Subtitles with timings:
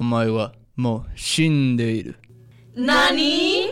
[0.00, 2.16] お前はもう死んでいる。
[2.74, 3.68] 何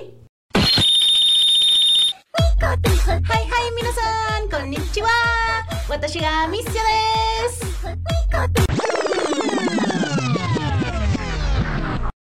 [2.60, 4.00] はいはい皆さ
[4.42, 5.08] んこんにちは
[5.88, 6.78] 私がミッショで
[7.50, 7.64] す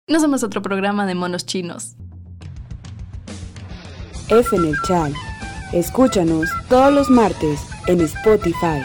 [0.09, 1.97] No somos otro programa de monos chinos.
[4.29, 5.15] F en el Chal.
[5.73, 8.83] Escúchanos todos los martes en Spotify.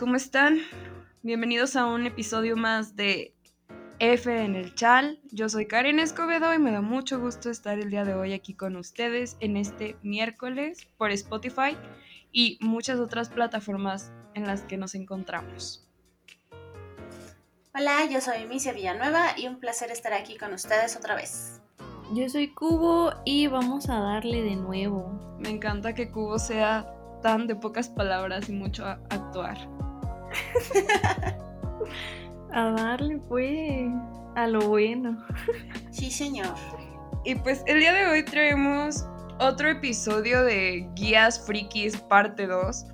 [0.00, 0.60] ¿Cómo están?
[1.22, 3.34] Bienvenidos a un episodio más de
[3.98, 5.20] F en el Chal.
[5.30, 8.54] Yo soy Karen Escobedo y me da mucho gusto estar el día de hoy aquí
[8.54, 11.76] con ustedes en este miércoles por Spotify
[12.32, 15.86] y muchas otras plataformas en las que nos encontramos.
[17.74, 21.60] Hola, yo soy Misia Villanueva y un placer estar aquí con ustedes otra vez.
[22.14, 25.36] Yo soy Cubo y vamos a darle de nuevo.
[25.38, 29.79] Me encanta que Cubo sea tan de pocas palabras y mucho a actuar.
[32.52, 33.88] A darle pues
[34.34, 35.16] a lo bueno.
[35.90, 36.54] Sí, señor.
[37.24, 39.06] Y pues el día de hoy traemos
[39.38, 42.86] otro episodio de Guías Frikis parte 2.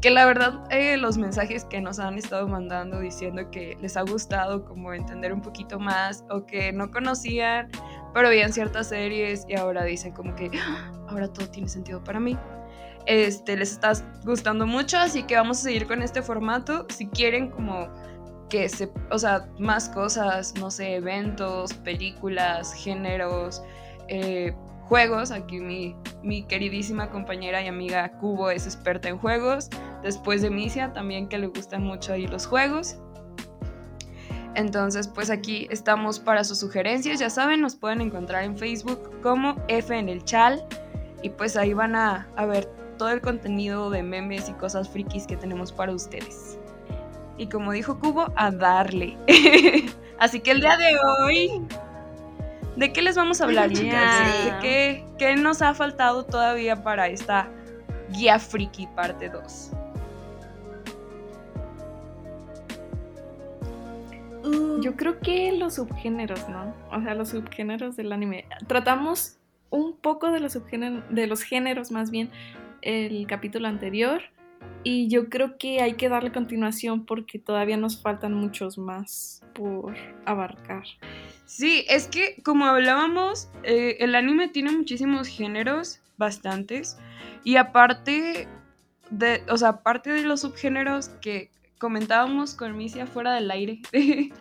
[0.00, 4.02] Que la verdad eh, los mensajes que nos han estado mandando diciendo que les ha
[4.02, 7.70] gustado como entender un poquito más o que no conocían,
[8.12, 12.20] pero veían ciertas series y ahora dicen como que "Ah, ahora todo tiene sentido para
[12.20, 12.36] mí.
[13.06, 13.92] Este, les está
[14.24, 16.86] gustando mucho, así que vamos a seguir con este formato.
[16.88, 17.88] Si quieren como
[18.48, 23.62] que se, o sea, más cosas, no sé, eventos, películas, géneros,
[24.08, 24.54] eh,
[24.88, 25.30] juegos.
[25.30, 29.68] Aquí mi, mi queridísima compañera y amiga Cubo es experta en juegos.
[30.02, 32.96] Después de Misia también que le gustan mucho ahí los juegos.
[34.54, 37.18] Entonces, pues aquí estamos para sus sugerencias.
[37.18, 40.64] Ya saben, nos pueden encontrar en Facebook como F en el Chal.
[41.22, 42.68] Y pues ahí van a, a ver
[43.04, 46.58] todo el contenido de memes y cosas frikis que tenemos para ustedes.
[47.36, 49.18] Y como dijo Cubo, a darle.
[50.18, 51.62] Así que el día de hoy,
[52.76, 54.44] ¿de qué les vamos a hablar, chicas?
[54.46, 57.50] ¿De qué, qué nos ha faltado todavía para esta
[58.08, 59.70] guía friki parte 2?
[64.44, 66.74] Uh, Yo creo que los subgéneros, ¿no?
[66.90, 68.46] O sea, los subgéneros del anime.
[68.66, 69.36] Tratamos
[69.68, 72.30] un poco de los subgéneros, de los géneros más bien,
[72.84, 74.22] el capítulo anterior.
[74.82, 79.94] Y yo creo que hay que darle continuación porque todavía nos faltan muchos más por
[80.26, 80.84] abarcar.
[81.46, 86.98] Sí, es que como hablábamos, eh, el anime tiene muchísimos géneros, bastantes,
[87.44, 88.46] y aparte
[89.10, 93.80] de, o sea, aparte de los subgéneros que comentábamos con Misia fuera del aire,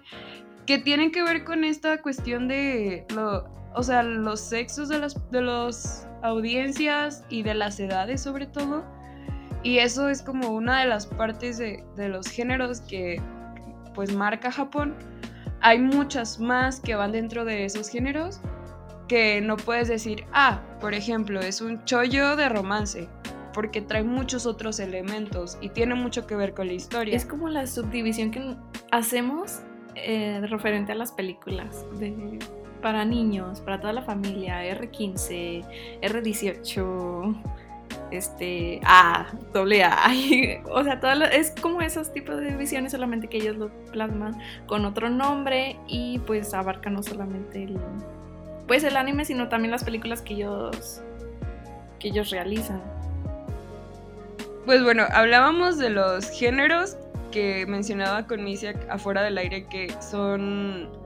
[0.66, 5.32] que tienen que ver con esta cuestión de, lo, o sea, los sexos de las
[5.32, 8.84] de los audiencias y de las edades sobre todo,
[9.62, 13.22] y eso es como una de las partes de, de los géneros que
[13.94, 14.96] pues marca Japón
[15.64, 18.42] hay muchas más que van dentro de esos géneros
[19.08, 23.08] que no puedes decir, ah, por ejemplo, es un chollo de romance,
[23.54, 27.16] porque trae muchos otros elementos y tiene mucho que ver con la historia.
[27.16, 28.56] Es como la subdivisión que
[28.92, 29.62] hacemos
[29.96, 32.40] eh, referente a las películas de,
[32.84, 35.66] para niños, para toda la familia, R15,
[36.02, 37.42] R18,
[38.12, 40.12] este, A, doble A.
[40.70, 44.86] o sea, todo es como esos tipos de divisiones, solamente que ellos lo plasman con
[44.86, 47.80] otro nombre y pues abarca no solamente el,
[48.68, 51.02] pues el anime, sino también las películas que ellos,
[52.00, 52.82] que ellos realizan.
[54.66, 56.98] Pues bueno, hablábamos de los géneros
[57.32, 61.03] que mencionaba con Misia afuera del aire que son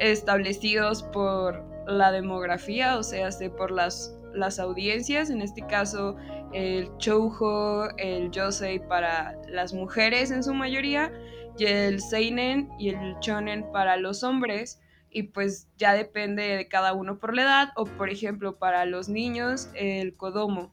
[0.00, 6.16] establecidos por la demografía, o sea, se- por las, las audiencias, en este caso
[6.52, 11.12] el shoujo, el yosei para las mujeres en su mayoría,
[11.58, 16.92] y el seinen y el shonen para los hombres, y pues ya depende de cada
[16.92, 20.72] uno por la edad, o por ejemplo para los niños el kodomo.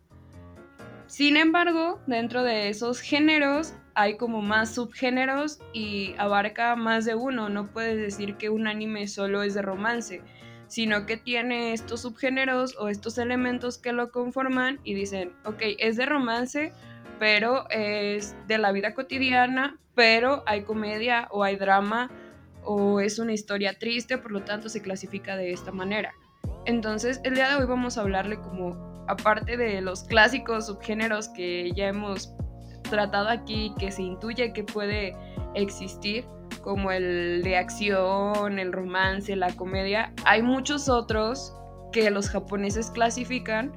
[1.08, 7.50] Sin embargo, dentro de esos géneros hay como más subgéneros y abarca más de uno.
[7.50, 10.22] No puedes decir que un anime solo es de romance,
[10.68, 15.98] sino que tiene estos subgéneros o estos elementos que lo conforman y dicen, ok, es
[15.98, 16.74] de romance,
[17.18, 22.12] pero es de la vida cotidiana, pero hay comedia o hay drama
[22.64, 26.14] o es una historia triste, por lo tanto se clasifica de esta manera.
[26.66, 31.72] Entonces, el día de hoy vamos a hablarle como, aparte de los clásicos subgéneros que
[31.76, 32.37] ya hemos
[32.90, 35.16] tratado aquí, que se intuye que puede
[35.54, 36.26] existir,
[36.62, 41.54] como el de acción, el romance, la comedia, hay muchos otros
[41.92, 43.72] que los japoneses clasifican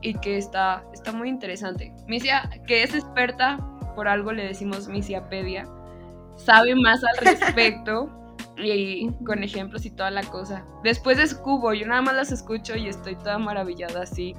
[0.00, 1.92] y que está, está muy interesante.
[2.06, 3.58] Misia, que es experta,
[3.94, 5.66] por algo le decimos Misiapedia,
[6.36, 8.10] sabe más al respecto
[8.56, 10.64] y con ejemplos y toda la cosa.
[10.84, 14.34] Después de Cubo, yo nada más las escucho y estoy toda maravillada así.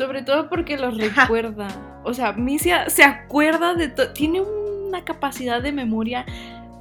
[0.00, 1.68] Sobre todo porque los recuerda.
[2.04, 4.14] O sea, Misia se acuerda de todo.
[4.14, 6.24] Tiene una capacidad de memoria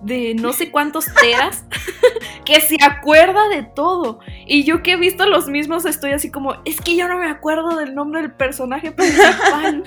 [0.02, 1.66] de no sé cuántos teras
[2.46, 4.22] que se acuerda de todo.
[4.48, 7.30] Y yo que he visto los mismos estoy así como, es que yo no me
[7.30, 9.84] acuerdo del nombre del personaje principal.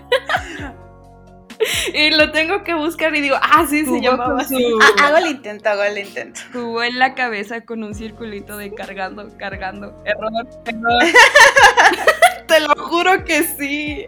[1.94, 4.62] y lo tengo que buscar y digo, ah, sí, se llamaba así.
[4.98, 6.42] Ah, hago el intento, hago el intento.
[6.52, 10.02] Jugó en la cabeza con un circulito de cargando, cargando.
[10.04, 11.02] Error, error.
[12.52, 14.06] Te lo juro que sí.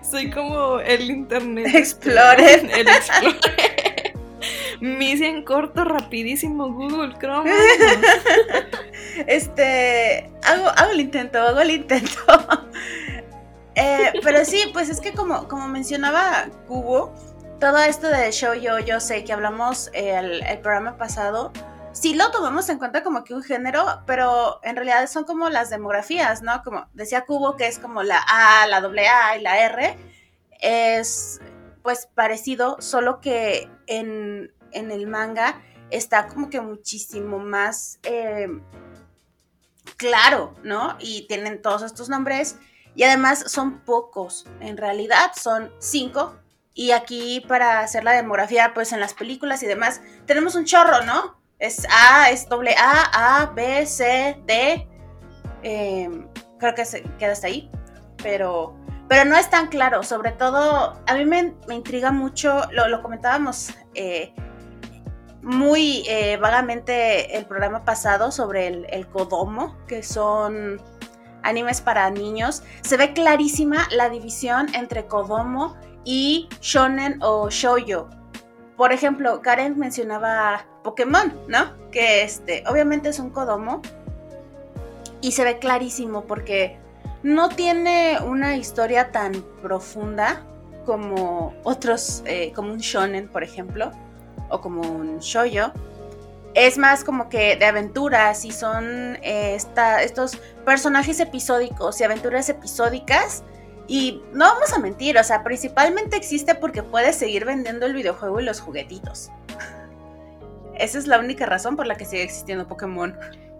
[0.00, 1.74] Soy como el internet.
[1.74, 2.70] Explorer.
[2.74, 4.14] El Explorer.
[4.80, 7.50] Misi en corto, rapidísimo, Google Chrome.
[9.26, 12.20] Este, hago, hago el intento, hago el intento.
[13.78, 17.12] Eh, pero sí, pues es que como, como mencionaba Cubo,
[17.60, 21.52] todo esto de show yo, yo sé que hablamos el, el programa pasado,
[21.96, 25.70] sí lo tomamos en cuenta como que un género, pero en realidad son como las
[25.70, 26.62] demografías, ¿no?
[26.62, 29.96] Como decía Cubo, que es como la A, la A y la R,
[30.60, 31.40] es
[31.82, 38.48] pues parecido, solo que en, en el manga está como que muchísimo más eh,
[39.96, 40.96] claro, ¿no?
[40.98, 42.58] Y tienen todos estos nombres
[42.94, 46.36] y además son pocos, en realidad son cinco.
[46.74, 51.02] Y aquí para hacer la demografía, pues en las películas y demás, tenemos un chorro,
[51.04, 51.35] ¿no?
[51.58, 54.86] Es A, es doble A, A, B, C, D.
[55.62, 56.26] Eh,
[56.58, 57.70] creo que se queda hasta ahí.
[58.22, 58.76] Pero,
[59.08, 60.02] pero no es tan claro.
[60.02, 64.34] Sobre todo, a mí me, me intriga mucho, lo, lo comentábamos eh,
[65.42, 70.80] muy eh, vagamente el programa pasado sobre el, el Kodomo, que son
[71.42, 78.10] animes para niños, se ve clarísima la división entre Kodomo y Shonen o Shoujo.
[78.76, 81.72] Por ejemplo, Karen mencionaba Pokémon, ¿no?
[81.90, 83.82] Que este, obviamente es un Kodomo.
[85.20, 86.78] Y se ve clarísimo porque
[87.24, 90.42] no tiene una historia tan profunda
[90.84, 93.90] como otros, eh, como un shonen, por ejemplo,
[94.48, 95.72] o como un shoujo
[96.54, 99.58] es más como que de aventuras y son eh,
[100.00, 103.42] estos personajes episódicos y aventuras episódicas.
[103.88, 108.40] Y no vamos a mentir, o sea, principalmente existe porque puedes seguir vendiendo el videojuego
[108.40, 109.30] y los juguetitos.
[110.78, 113.16] Esa es la única razón por la que sigue existiendo Pokémon.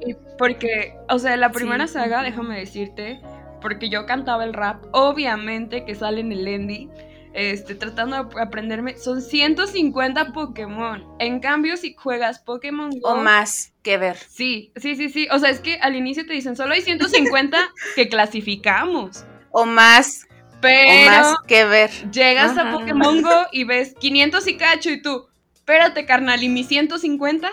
[0.07, 3.21] Y porque, o sea, la primera saga, déjame decirte,
[3.61, 6.91] porque yo cantaba el rap, obviamente que sale en el ending
[7.37, 11.05] este, tratando de aprenderme, son 150 Pokémon.
[11.19, 13.11] En cambio, si juegas Pokémon Go...
[13.11, 14.17] O más que ver.
[14.17, 15.29] Sí, sí, sí, sí.
[15.31, 17.59] O sea, es que al inicio te dicen, solo hay 150
[17.95, 19.27] que clasificamos.
[19.51, 20.27] O más.
[20.63, 20.91] Pero...
[20.91, 21.91] O más que ver.
[22.11, 25.29] Llegas a Pokémon Go y ves 500 y cacho y tú,
[25.67, 27.51] espérate, carnal, ¿y mis 150?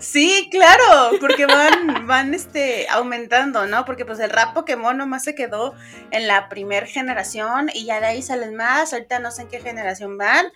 [0.00, 3.84] Sí, claro, porque van, van este, aumentando, ¿no?
[3.84, 5.74] Porque pues el rap Pokémon nomás se quedó
[6.10, 9.60] en la primera generación y ya de ahí salen más, ahorita no sé en qué
[9.60, 10.46] generación van,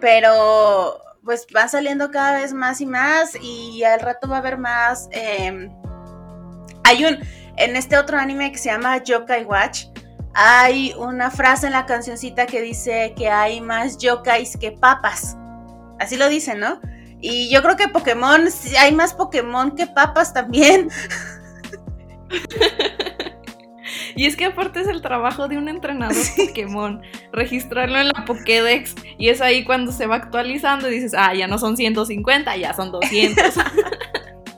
[0.00, 4.58] pero pues van saliendo cada vez más y más y al rato va a haber
[4.58, 5.08] más.
[5.10, 5.70] Em,
[6.84, 7.18] hay un,
[7.56, 9.86] en este otro anime que se llama Yokai Watch,
[10.34, 15.36] hay una frase en la cancioncita que dice que hay más yokais que papas.
[15.98, 16.80] Así lo dicen, ¿no?
[17.20, 18.42] Y yo creo que Pokémon,
[18.78, 20.88] hay más Pokémon que papas también.
[24.16, 28.94] Y es que aparte es el trabajo de un entrenador Pokémon, registrarlo en la Pokédex
[29.18, 32.74] y es ahí cuando se va actualizando y dices, ah, ya no son 150, ya
[32.74, 33.44] son 200.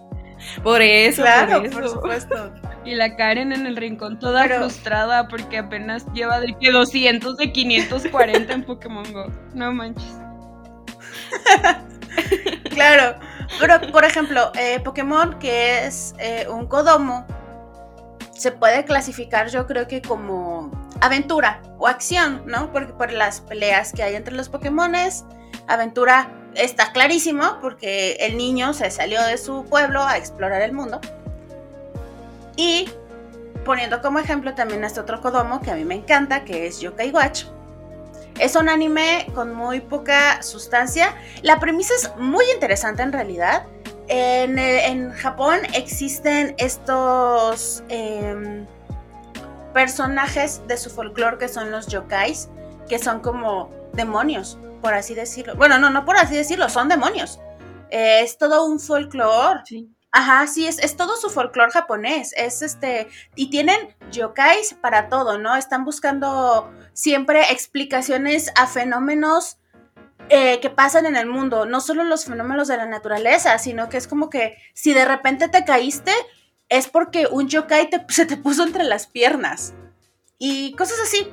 [0.63, 2.53] por eso, claro, por, por, supuesto.
[2.85, 4.59] Y la Karen en el rincón toda Pero...
[4.59, 9.27] frustrada porque apenas lleva de que 200 de 540 en Pokémon Go.
[9.55, 10.17] No manches.
[12.71, 13.19] claro,
[13.61, 17.27] pero por ejemplo, eh, Pokémon, que es eh, un Kodomo,
[18.33, 20.71] se puede clasificar yo creo que como
[21.01, 22.73] aventura o acción, ¿no?
[22.73, 25.25] Porque por las peleas que hay entre los Pokémones,
[25.69, 31.01] aventura está clarísimo porque el niño se salió de su pueblo a explorar el mundo.
[32.57, 32.89] Y
[33.65, 37.11] poniendo como ejemplo también este otro Kodomo que a mí me encanta, que es Yokai
[37.11, 37.45] Watch
[38.39, 41.15] es un anime con muy poca sustancia.
[41.43, 43.67] La premisa es muy interesante en realidad.
[44.09, 48.67] En, en Japón existen estos eh,
[49.73, 52.49] personajes de su folclore que son los yokais,
[52.89, 55.55] que son como demonios, por así decirlo.
[55.55, 57.39] Bueno, no, no por así decirlo, son demonios.
[57.91, 59.61] Eh, es todo un folclore.
[59.65, 59.89] Sí.
[60.13, 62.35] Ajá, sí, es, es todo su folclore japonés.
[62.37, 63.09] Es este.
[63.35, 65.57] Y tienen yokais para todo, ¿no?
[65.57, 69.57] Están buscando siempre explicaciones a fenómenos
[70.29, 71.65] eh, que pasan en el mundo.
[71.65, 75.49] No solo los fenómenos de la naturaleza, sino que es como que si de repente
[75.49, 76.13] te caíste,
[76.69, 79.73] es porque un yokai se te puso entre las piernas.
[80.39, 81.33] Y cosas así.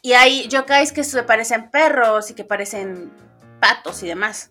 [0.00, 3.12] Y hay yokais que se parecen perros y que parecen
[3.60, 4.50] patos y demás.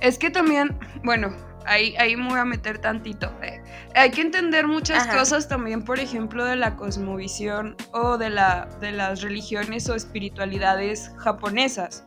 [0.00, 1.34] Es que también, bueno,
[1.66, 3.30] ahí, ahí me voy a meter tantito.
[3.42, 3.62] eh.
[3.94, 5.18] Hay que entender muchas Ajá.
[5.18, 11.12] cosas también, por ejemplo, de la cosmovisión o de, la, de las religiones o espiritualidades
[11.18, 12.04] japonesas.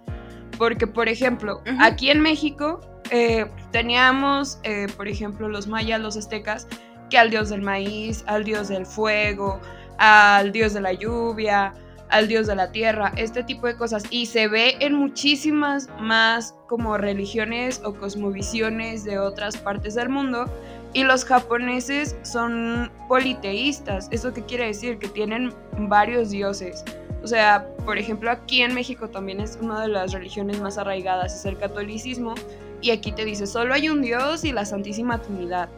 [0.57, 6.67] Porque, por ejemplo, aquí en México eh, teníamos, eh, por ejemplo, los mayas, los aztecas,
[7.09, 9.59] que al dios del maíz, al dios del fuego,
[9.97, 11.73] al dios de la lluvia,
[12.09, 14.03] al dios de la tierra, este tipo de cosas.
[14.09, 20.45] Y se ve en muchísimas más como religiones o cosmovisiones de otras partes del mundo.
[20.93, 24.07] Y los japoneses son politeístas.
[24.11, 24.97] ¿Eso qué quiere decir?
[24.97, 26.83] Que tienen varios dioses.
[27.23, 31.35] O sea, por ejemplo, aquí en México también es una de las religiones más arraigadas,
[31.35, 32.33] es el catolicismo.
[32.81, 35.69] Y aquí te dice, solo hay un Dios y la Santísima Trinidad,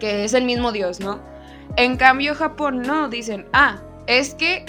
[0.00, 1.20] que es el mismo Dios, ¿no?
[1.76, 4.66] En cambio, Japón no, dicen, ah, es que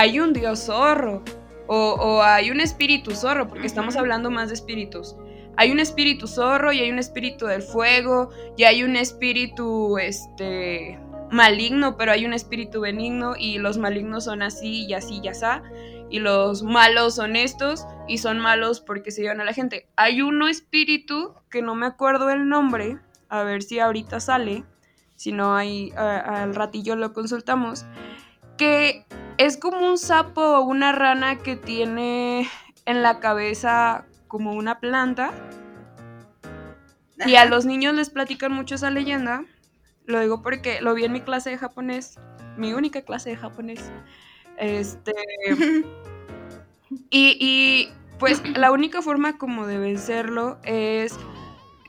[0.00, 1.22] hay un Dios zorro
[1.66, 5.14] o, o hay un espíritu zorro, porque estamos hablando más de espíritus.
[5.56, 10.98] Hay un espíritu zorro y hay un espíritu del fuego y hay un espíritu, este,
[11.30, 15.44] maligno, pero hay un espíritu benigno y los malignos son así y así y así.
[16.08, 19.86] Y los malos son estos y son malos porque se llevan a la gente.
[19.96, 24.64] Hay uno espíritu que no me acuerdo el nombre, a ver si ahorita sale,
[25.14, 27.84] si no hay, a- al ratillo lo consultamos,
[28.60, 29.06] que
[29.38, 32.46] es como un sapo o una rana que tiene
[32.84, 35.32] en la cabeza como una planta.
[37.24, 39.46] Y a los niños les platican mucho esa leyenda.
[40.04, 42.18] Lo digo porque lo vi en mi clase de japonés,
[42.58, 43.80] mi única clase de japonés.
[44.58, 45.14] Este,
[47.08, 47.88] y, y,
[48.18, 51.18] pues la única forma como de vencerlo es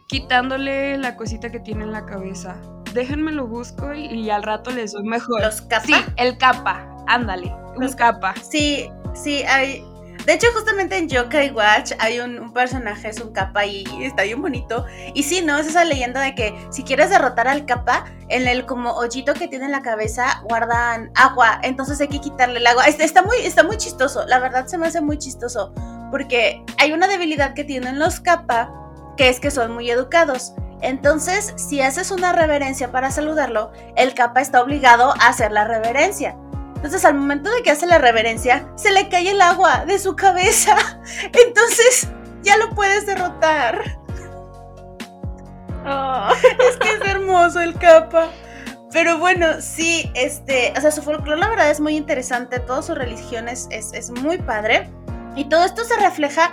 [0.08, 2.62] quitándole la cosita que tiene en la cabeza.
[2.93, 5.41] Déjenme lo busco y, y al rato les doy mejor.
[5.41, 5.86] Los kappa.
[5.86, 8.33] Sí, el capa, ándale, un Los capa.
[8.41, 9.83] Sí, sí, hay.
[10.25, 14.21] De hecho, justamente en Yokai Watch hay un, un personaje, es un capa y está
[14.21, 14.86] bien bonito.
[15.15, 15.57] Y sí, ¿no?
[15.57, 19.48] Es esa leyenda de que si quieres derrotar al capa, en el como hoyito que
[19.48, 21.60] tiene en la cabeza guardan agua.
[21.63, 22.86] Entonces hay que quitarle el agua.
[22.86, 24.24] Está, está muy, está muy chistoso.
[24.27, 25.74] La verdad se me hace muy chistoso.
[26.12, 28.71] Porque hay una debilidad que tienen los capa,
[29.18, 30.53] que es que son muy educados.
[30.82, 36.36] Entonces, si haces una reverencia para saludarlo, el capa está obligado a hacer la reverencia.
[36.75, 40.15] Entonces, al momento de que hace la reverencia, se le cae el agua de su
[40.15, 40.75] cabeza.
[41.46, 42.08] Entonces,
[42.41, 44.00] ya lo puedes derrotar.
[46.70, 48.30] Es que es hermoso el capa.
[48.91, 52.98] Pero bueno, sí, este, o sea, su folclore la verdad es muy interesante, todas sus
[52.98, 54.89] religiones es, es muy padre.
[55.36, 56.51] Y todo esto se refleja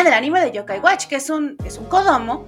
[0.00, 2.46] en el anime de Yokai Watch, que es un, es un kodomo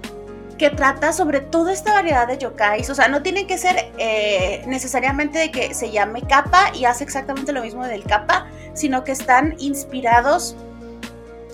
[0.59, 2.89] que trata sobre toda esta variedad de yokais.
[2.89, 7.03] O sea, no tiene que ser eh, necesariamente de que se llame kappa y hace
[7.03, 10.55] exactamente lo mismo del kappa, sino que están inspirados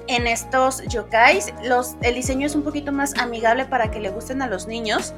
[0.07, 1.53] en estos yokais.
[1.63, 5.13] Los, el diseño es un poquito más amigable para que le gusten a los niños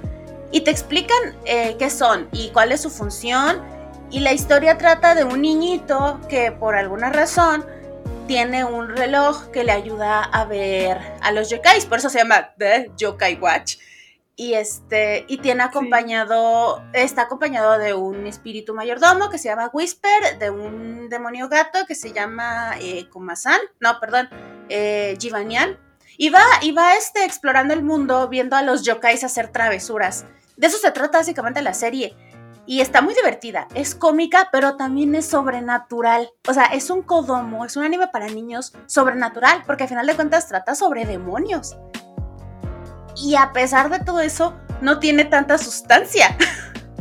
[0.51, 3.61] y te explican eh, qué son y cuál es su función.
[4.11, 7.65] Y la historia trata de un niñito que por alguna razón
[8.27, 12.53] tiene un reloj que le ayuda a ver a los yokais, por eso se llama
[12.57, 13.77] The Yokai Watch.
[14.35, 20.37] Y este, y tiene acompañado, está acompañado de un espíritu mayordomo que se llama Whisper,
[20.37, 24.29] de un demonio gato que se llama eh, Kumasan, no, perdón,
[24.69, 25.79] eh, Jivanian.
[26.17, 30.25] Y va, y va este, explorando el mundo, viendo a los yokais hacer travesuras.
[30.55, 32.15] De eso se trata básicamente la serie.
[32.67, 36.29] Y está muy divertida, es cómica, pero también es sobrenatural.
[36.49, 40.15] O sea, es un kodomo, es un anime para niños sobrenatural, porque al final de
[40.15, 41.77] cuentas trata sobre demonios.
[43.15, 46.35] Y a pesar de todo eso, no tiene tanta sustancia.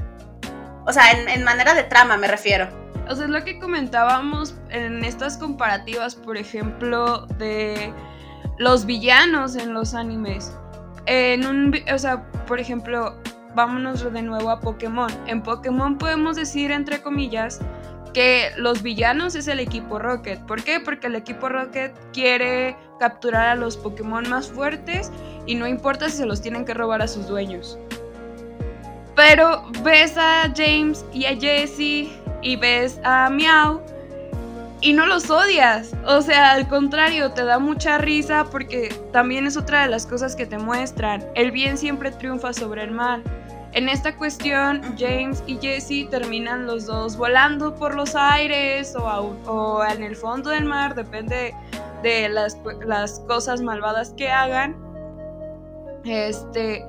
[0.86, 2.68] o sea, en, en manera de trama me refiero.
[3.08, 7.92] O sea, es lo que comentábamos en estas comparativas, por ejemplo, de
[8.58, 10.56] los villanos en los animes.
[11.06, 13.16] En un, o sea, por ejemplo,
[13.56, 15.10] vámonos de nuevo a Pokémon.
[15.26, 17.58] En Pokémon podemos decir, entre comillas,
[18.12, 20.40] que los villanos es el equipo Rocket.
[20.46, 20.78] ¿Por qué?
[20.78, 25.10] Porque el equipo Rocket quiere capturar a los Pokémon más fuertes
[25.46, 27.78] y no importa si se los tienen que robar a sus dueños.
[29.16, 33.80] Pero ves a James y a Jessie y ves a Meow
[34.82, 35.94] y no los odias.
[36.04, 40.36] O sea, al contrario, te da mucha risa porque también es otra de las cosas
[40.36, 41.24] que te muestran.
[41.34, 43.22] El bien siempre triunfa sobre el mal.
[43.76, 50.02] En esta cuestión, James y Jesse terminan los dos volando por los aires o, en
[50.02, 51.54] el fondo del mar, depende
[52.02, 54.74] de las, cosas malvadas que hagan.
[56.06, 56.86] Este,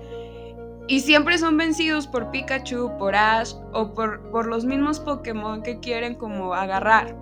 [0.87, 5.81] y siempre son vencidos por Pikachu, por Ash o por, por los mismos Pokémon que
[5.81, 7.13] quieren como agarrar.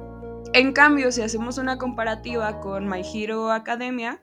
[0.54, 4.22] En cambio, si hacemos una comparativa con My Hero Academia,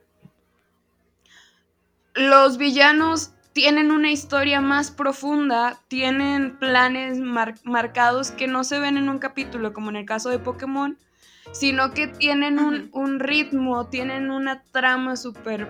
[2.14, 9.08] los villanos tienen una historia más profunda, tienen planes marcados que no se ven en
[9.08, 10.98] un capítulo, como en el caso de Pokémon,
[11.52, 15.68] sino que tienen un, un ritmo, tienen una trama súper,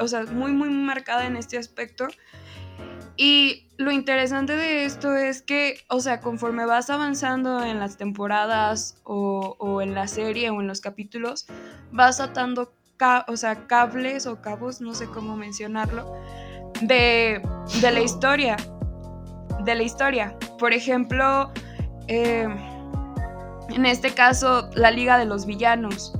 [0.00, 2.08] o sea, muy, muy marcada en este aspecto.
[3.16, 9.00] Y lo interesante de esto es que, o sea, conforme vas avanzando en las temporadas
[9.04, 11.46] o, en la serie o en los capítulos,
[11.92, 12.72] vas atando
[13.28, 16.16] o sea, cables o cabos, no sé cómo mencionarlo,
[16.82, 17.40] de,
[17.82, 18.56] la historia.
[19.64, 20.36] De la historia.
[20.58, 21.50] Por ejemplo,
[22.08, 22.48] eh,
[23.70, 26.14] en este caso, la Liga de los Villanos.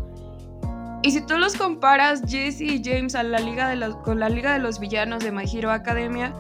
[1.03, 4.53] Y si tú los comparas, Jesse y James, a la Liga de con la Liga
[4.55, 6.35] de los Villanos de My Hero Academia,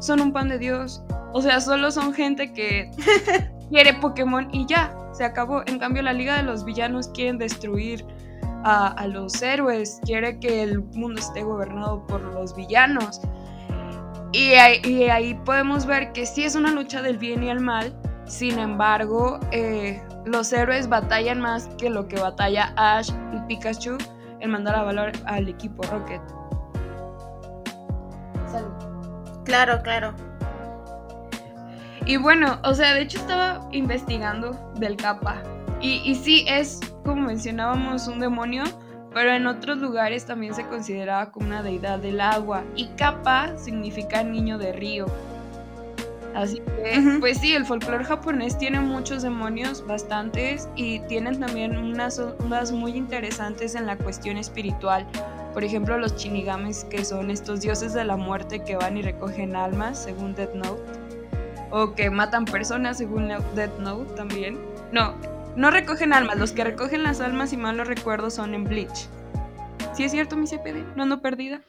[0.00, 1.02] son un pan de Dios.
[1.32, 2.90] O sea, solo son gente que
[3.70, 5.62] quiere Pokémon y ya, se acabó.
[5.66, 8.04] En cambio, la Liga de los Villanos quieren destruir
[8.64, 13.20] a, los héroes, quiere que el mundo esté gobernado por los villanos.
[14.32, 17.92] Y ahí, podemos ver que sí es una lucha del bien y el mal,
[18.26, 23.98] sin embargo, eh, los héroes batallan más que lo que batalla Ash y Pikachu
[24.38, 26.20] en mandar a valor al equipo Rocket.
[28.46, 28.70] Salud.
[29.44, 30.14] Claro, claro.
[32.06, 35.42] Y bueno, o sea, de hecho estaba investigando del Kappa.
[35.80, 38.64] Y, y sí, es, como mencionábamos, un demonio,
[39.12, 42.64] pero en otros lugares también se consideraba como una deidad del agua.
[42.76, 45.06] Y Kappa significa niño de río.
[46.34, 52.20] Así que, pues sí, el folclore japonés tiene muchos demonios, bastantes, y tienen también unas
[52.20, 55.06] ondas muy interesantes en la cuestión espiritual.
[55.52, 59.56] Por ejemplo, los shinigamis, que son estos dioses de la muerte que van y recogen
[59.56, 60.82] almas, según Death Note.
[61.72, 64.60] O que matan personas, según Death Note también.
[64.92, 65.14] No,
[65.56, 66.38] no recogen almas.
[66.38, 69.08] Los que recogen las almas, si mal no recuerdo, son en Bleach.
[69.94, 70.96] ¿Sí es cierto, mi CPD?
[70.96, 71.62] ¿No ando perdida?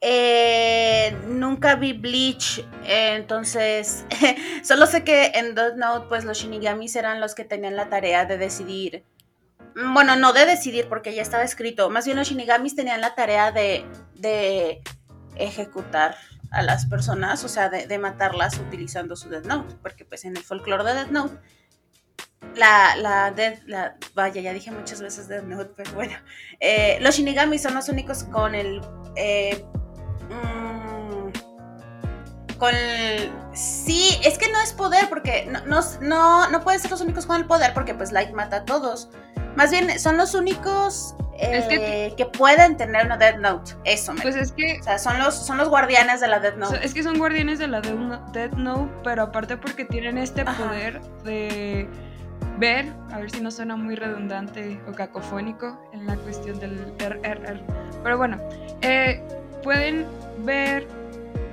[0.00, 4.04] Eh, nunca vi Bleach, entonces
[4.62, 8.26] solo sé que en Death Note pues los Shinigamis eran los que tenían la tarea
[8.26, 9.02] de decidir
[9.74, 13.50] bueno, no de decidir porque ya estaba escrito, más bien los shinigamis tenían la tarea
[13.50, 13.84] de,
[14.14, 14.82] de
[15.36, 16.16] ejecutar
[16.50, 20.44] a las personas, o sea, de, matarlas utilizando su Death Note, porque pues en el
[20.44, 21.36] folclore de Death Note,
[22.54, 26.14] la, la, Death, la, vaya, ya dije muchas veces Death Note, pero bueno,
[26.60, 28.80] eh, los shinigamis son los únicos con el...
[29.16, 29.64] Eh,
[30.28, 31.28] mm,
[32.58, 36.90] con el, sí, es que no es poder, porque no, no, no, no pueden ser
[36.90, 39.10] los únicos con el poder, porque pues Light mata a todos.
[39.56, 43.72] Más bien, son los únicos eh, que, pueden tener una Death Note.
[43.84, 44.78] Eso, me Pues es que.
[44.80, 46.80] O sea, son los, son los guardianes de la Death Note.
[46.82, 51.88] Es que son guardianes de la Death Note, pero aparte porque tienen este poder de
[52.58, 57.60] ver, a ver si no suena muy redundante o cacofónico en la cuestión del RRR.
[58.02, 58.38] Pero bueno,
[58.82, 59.22] eh,
[59.62, 60.06] pueden
[60.44, 60.86] ver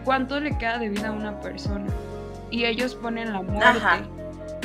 [0.03, 1.87] cuánto le queda de vida a una persona.
[2.49, 3.65] Y ellos ponen la muerte.
[3.65, 3.99] Ajá.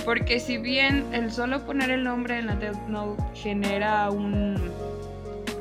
[0.05, 4.71] Porque si bien el solo poner el nombre en la Death Note genera un...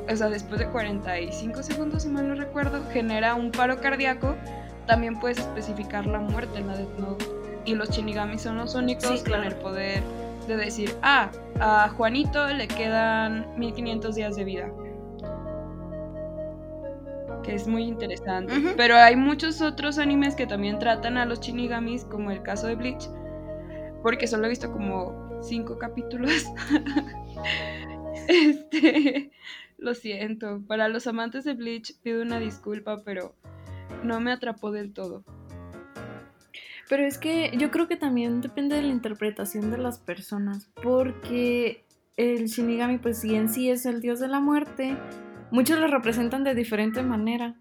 [0.08, 4.36] O sea, después de 45 segundos, si mal no recuerdo, genera un paro cardíaco,
[4.86, 7.24] también puedes especificar la muerte en la Death Note.
[7.64, 10.04] Y los Shinigami son los únicos con el poder
[10.46, 11.30] de decir, ah,
[11.60, 14.72] a Juanito le quedan 1500 días de vida.
[17.42, 18.52] Que es muy interesante.
[18.76, 22.74] Pero hay muchos otros animes que también tratan a los Shinigamis, como el caso de
[22.74, 23.08] Bleach,
[24.02, 26.44] porque solo he visto como cinco capítulos.
[28.28, 29.30] este,
[29.78, 30.62] lo siento.
[30.66, 33.34] Para los amantes de Bleach pido una disculpa, pero
[34.02, 35.24] no me atrapó del todo.
[36.88, 41.84] Pero es que yo creo que también depende de la interpretación de las personas, porque
[42.16, 44.96] el Shinigami, pues si en sí es el dios de la muerte,
[45.50, 47.56] muchos lo representan de diferente manera.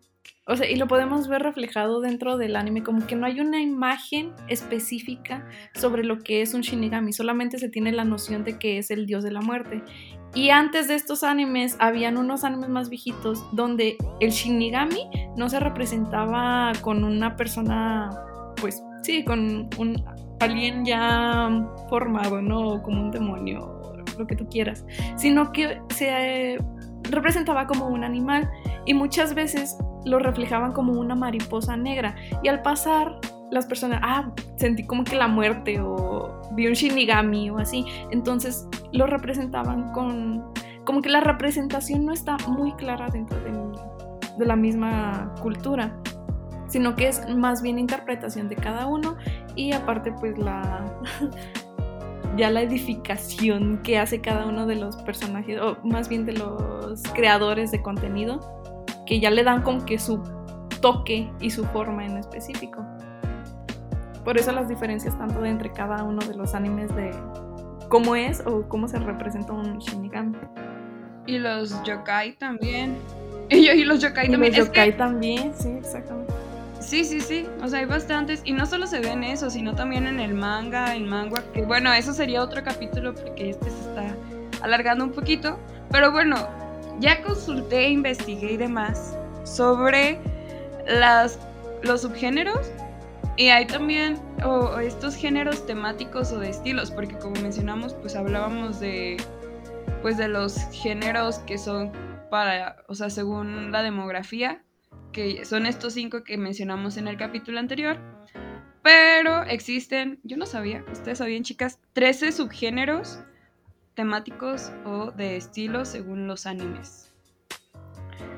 [0.47, 3.61] O sea, y lo podemos ver reflejado dentro del anime, como que no hay una
[3.61, 8.77] imagen específica sobre lo que es un Shinigami, solamente se tiene la noción de que
[8.77, 9.83] es el dios de la muerte.
[10.35, 15.59] Y antes de estos animes, habían unos animes más viejitos donde el Shinigami no se
[15.59, 18.09] representaba con una persona,
[18.59, 20.03] pues sí, con un
[20.39, 21.49] alguien ya
[21.89, 22.81] formado, ¿no?
[22.81, 23.81] Como un demonio
[24.17, 24.85] lo que tú quieras,
[25.17, 26.59] sino que se eh,
[27.03, 28.49] representaba como un animal
[28.85, 32.15] y muchas veces lo reflejaban como una mariposa negra.
[32.41, 33.19] Y al pasar
[33.51, 38.67] las personas, ah, sentí como que la muerte o vi un shinigami o así, entonces
[38.93, 40.45] lo representaban con,
[40.85, 43.51] como que la representación no está muy clara dentro de,
[44.37, 45.93] de la misma cultura
[46.67, 49.15] sino que es más bien interpretación de cada uno
[49.55, 50.83] y aparte pues la
[52.37, 57.01] ya la edificación que hace cada uno de los personajes o más bien de los
[57.13, 58.39] creadores de contenido
[59.05, 60.21] que ya le dan como que su
[60.81, 62.83] toque y su forma en específico.
[64.23, 67.11] Por eso las diferencias tanto de entre cada uno de los animes de
[67.89, 70.35] cómo es o cómo se representa un Shinigami.
[71.27, 72.97] Y los yokai también.
[73.49, 74.53] Y, los yokai Y también.
[74.53, 76.33] los Es que- yokai también, sí, exactamente.
[76.85, 77.47] Sí, sí, sí.
[77.63, 78.41] O sea, hay bastantes.
[78.45, 81.43] Y no solo se ve en eso, sino también en el manga, en manga.
[81.51, 84.15] Que bueno, eso sería otro capítulo porque este se está
[84.61, 85.59] alargando un poquito.
[85.89, 86.35] Pero bueno,
[86.99, 90.19] ya consulté, investigué y demás sobre
[90.85, 91.39] las,
[91.81, 92.69] los subgéneros.
[93.35, 94.19] Y hay también
[94.83, 96.91] estos géneros temáticos o de estilos.
[96.91, 99.17] Porque como mencionamos, pues hablábamos de.
[100.03, 101.91] Pues de los géneros que son
[102.29, 102.77] para.
[102.87, 104.61] O sea, según la demografía
[105.15, 107.97] que son estos cinco que mencionamos en el capítulo anterior.
[108.83, 113.19] Pero existen, yo no sabía, ustedes sabían chicas, 13 subgéneros
[113.93, 117.13] temáticos o de estilo según los animes.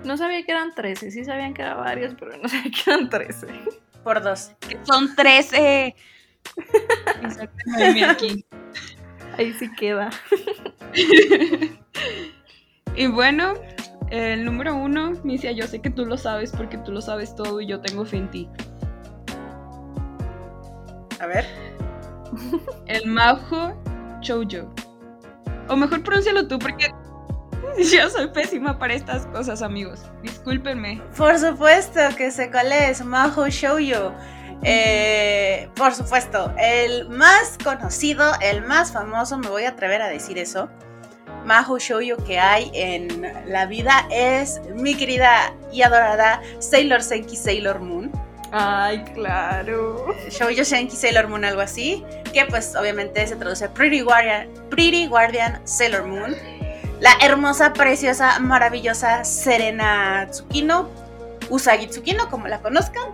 [0.06, 3.10] No sabía que eran 13, sí sabían que eran varios, pero no sabía que eran
[3.10, 3.48] 13.
[4.04, 4.52] Por dos.
[4.70, 5.96] Que son 13.
[7.24, 8.46] Exactamente aquí.
[9.36, 10.12] Ahí sí queda.
[12.96, 13.54] Y bueno,
[14.10, 17.60] el número uno, Misia, yo sé que tú lo sabes porque tú lo sabes todo
[17.62, 18.50] y yo tengo fe en ti.
[21.20, 21.46] A ver.
[22.86, 23.74] El Majo
[24.22, 24.70] Shoujo.
[25.67, 26.88] O mejor pronúncialo tú porque
[27.91, 30.02] yo soy pésima para estas cosas, amigos.
[30.22, 31.02] Discúlpenme.
[31.17, 34.13] Por supuesto que sé cuál es, Maho Shoujo.
[34.63, 40.38] Eh, por supuesto, el más conocido, el más famoso, me voy a atrever a decir
[40.38, 40.70] eso.
[41.47, 47.79] Maho Shoujo que hay en la vida es mi querida y adorada Sailor Senki Sailor
[47.79, 48.12] Moon.
[48.51, 50.13] Ay, claro.
[50.29, 52.03] Shoujo Senki Sailor Moon, algo así.
[52.33, 56.36] Que pues obviamente se traduce Pretty Guardian, Pretty Guardian Sailor Moon.
[56.99, 60.89] La hermosa, preciosa, maravillosa Serena Tsukino,
[61.49, 63.05] Usagi Tsukino, como la conozcan.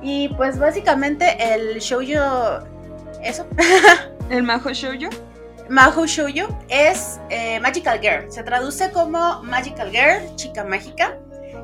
[0.00, 2.64] Y pues básicamente el shoujo,
[3.22, 3.46] eso,
[4.30, 5.10] El Majo Shoujo.
[5.68, 8.30] Mahou Shoujo es eh, Magical Girl.
[8.30, 11.18] Se traduce como Magical Girl, chica mágica.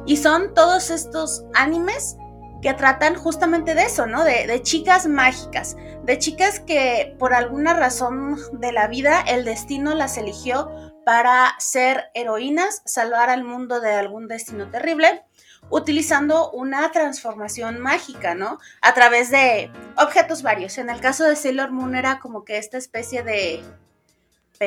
[0.06, 2.16] Y son todos estos animes
[2.62, 4.24] que tratan justamente de eso, ¿no?
[4.24, 5.76] De, de chicas mágicas.
[6.04, 10.70] De chicas que por alguna razón de la vida el destino las eligió
[11.04, 15.24] para ser heroínas, salvar al mundo de algún destino terrible,
[15.68, 18.58] utilizando una transformación mágica, ¿no?
[18.80, 20.78] A través de objetos varios.
[20.78, 23.62] En el caso de Sailor Moon era como que esta especie de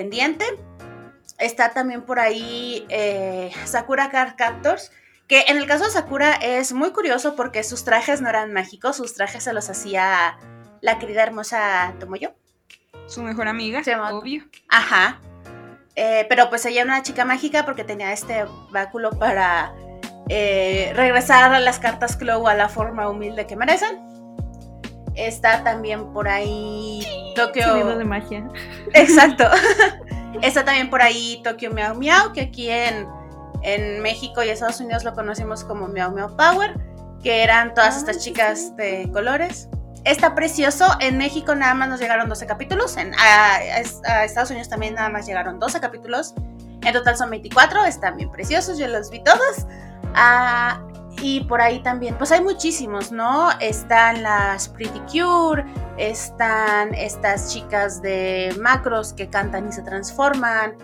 [0.03, 0.43] pendiente.
[1.37, 4.91] Está también por ahí eh, Sakura Card Captors,
[5.27, 8.97] que en el caso de Sakura es muy curioso porque sus trajes no eran mágicos,
[8.97, 10.37] sus trajes se los hacía
[10.81, 12.33] la querida hermosa Tomoyo.
[13.07, 14.43] Su mejor amiga, Se llama- obvio.
[14.69, 15.21] Ajá.
[15.95, 19.73] Eh, pero pues ella era una chica mágica porque tenía este báculo para
[20.29, 24.12] eh, regresar a las cartas Clow a la forma humilde que merecen.
[25.15, 27.97] Está también por ahí Tokio.
[27.97, 28.47] De magia.
[28.93, 29.45] Exacto.
[30.41, 33.07] Está también por ahí Tokyo Meow Meow, que aquí en,
[33.61, 36.75] en México y Estados Unidos lo conocemos como Meow Meow Power,
[37.21, 39.69] que eran todas Ah, estas sí, chicas de colores.
[40.03, 40.85] Está precioso.
[40.99, 42.97] En México nada más nos llegaron 12 capítulos.
[42.97, 43.55] En, a,
[44.05, 46.33] a Estados Unidos también nada más llegaron 12 capítulos.
[46.81, 47.85] En total son 24.
[47.85, 48.77] Están bien preciosos.
[48.77, 49.65] Yo los vi todos.
[50.13, 50.81] Ah,
[51.21, 53.49] y por ahí también, pues hay muchísimos, ¿no?
[53.59, 55.63] Están las Pretty Cure,
[55.97, 60.75] están estas chicas de macros que cantan y se transforman.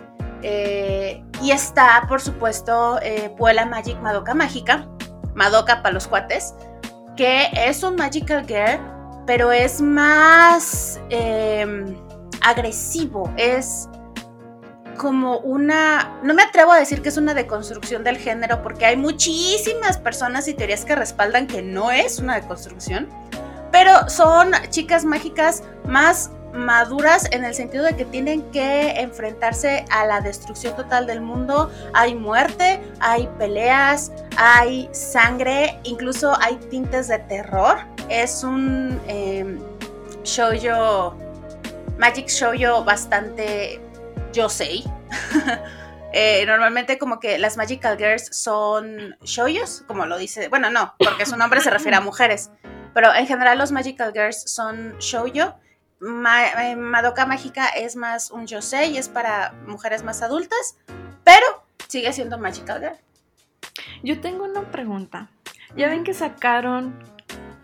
[0.42, 4.86] eh, y está, por supuesto, eh, Puela Magic Madoka Mágica,
[5.34, 6.54] Madoka para los cuates,
[7.16, 8.80] que es un Magical Girl,
[9.26, 11.94] pero es más eh,
[12.42, 13.86] agresivo, es
[15.00, 18.98] como una, no me atrevo a decir que es una deconstrucción del género porque hay
[18.98, 23.08] muchísimas personas y teorías que respaldan que no es una deconstrucción,
[23.72, 30.04] pero son chicas mágicas más maduras en el sentido de que tienen que enfrentarse a
[30.04, 37.20] la destrucción total del mundo, hay muerte, hay peleas, hay sangre, incluso hay tintes de
[37.20, 37.78] terror,
[38.10, 39.58] es un eh,
[40.24, 41.16] shoujo,
[41.96, 43.80] magic shoujo bastante
[44.32, 44.84] yosei.
[46.12, 51.24] Eh, normalmente como que las Magical Girls son shoyos, como lo dice, bueno, no, porque
[51.24, 52.50] su nombre se refiere a mujeres,
[52.94, 55.54] pero en general los Magical Girls son shoujo.
[56.00, 60.78] Ma eh, Madoka Mágica es más un yosei, es para mujeres más adultas,
[61.22, 61.46] pero
[61.86, 62.96] sigue siendo Magical Girl.
[64.02, 65.30] Yo tengo una pregunta.
[65.76, 66.98] Ya ven que sacaron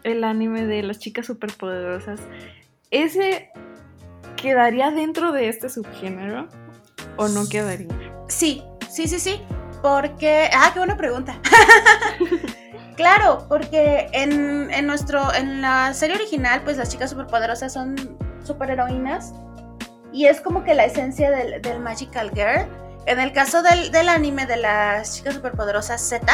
[0.05, 2.21] el anime de las chicas superpoderosas.
[2.91, 3.51] ¿Ese
[4.47, 6.47] quedaría dentro de este subgénero
[7.17, 7.89] o no quedaría?
[8.29, 9.43] Sí, sí, sí, sí.
[9.83, 10.49] Porque.
[10.53, 11.41] Ah, qué buena pregunta.
[12.97, 15.35] claro, porque en, en, nuestro.
[15.35, 17.97] En la serie original, pues las chicas superpoderosas son
[18.45, 19.35] superheroínas.
[20.13, 22.69] Y es como que la esencia del, del Magical Girl.
[23.07, 26.25] En el caso del, del, anime de las chicas superpoderosas Z,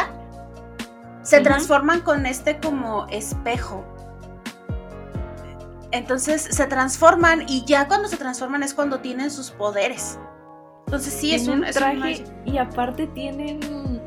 [1.23, 1.43] se uh -huh.
[1.43, 3.85] transforman con este como espejo.
[5.93, 10.19] Entonces se transforman y ya cuando se transforman es cuando tienen sus poderes.
[10.87, 13.61] Entonces sí es un, es traje un y aparte tienen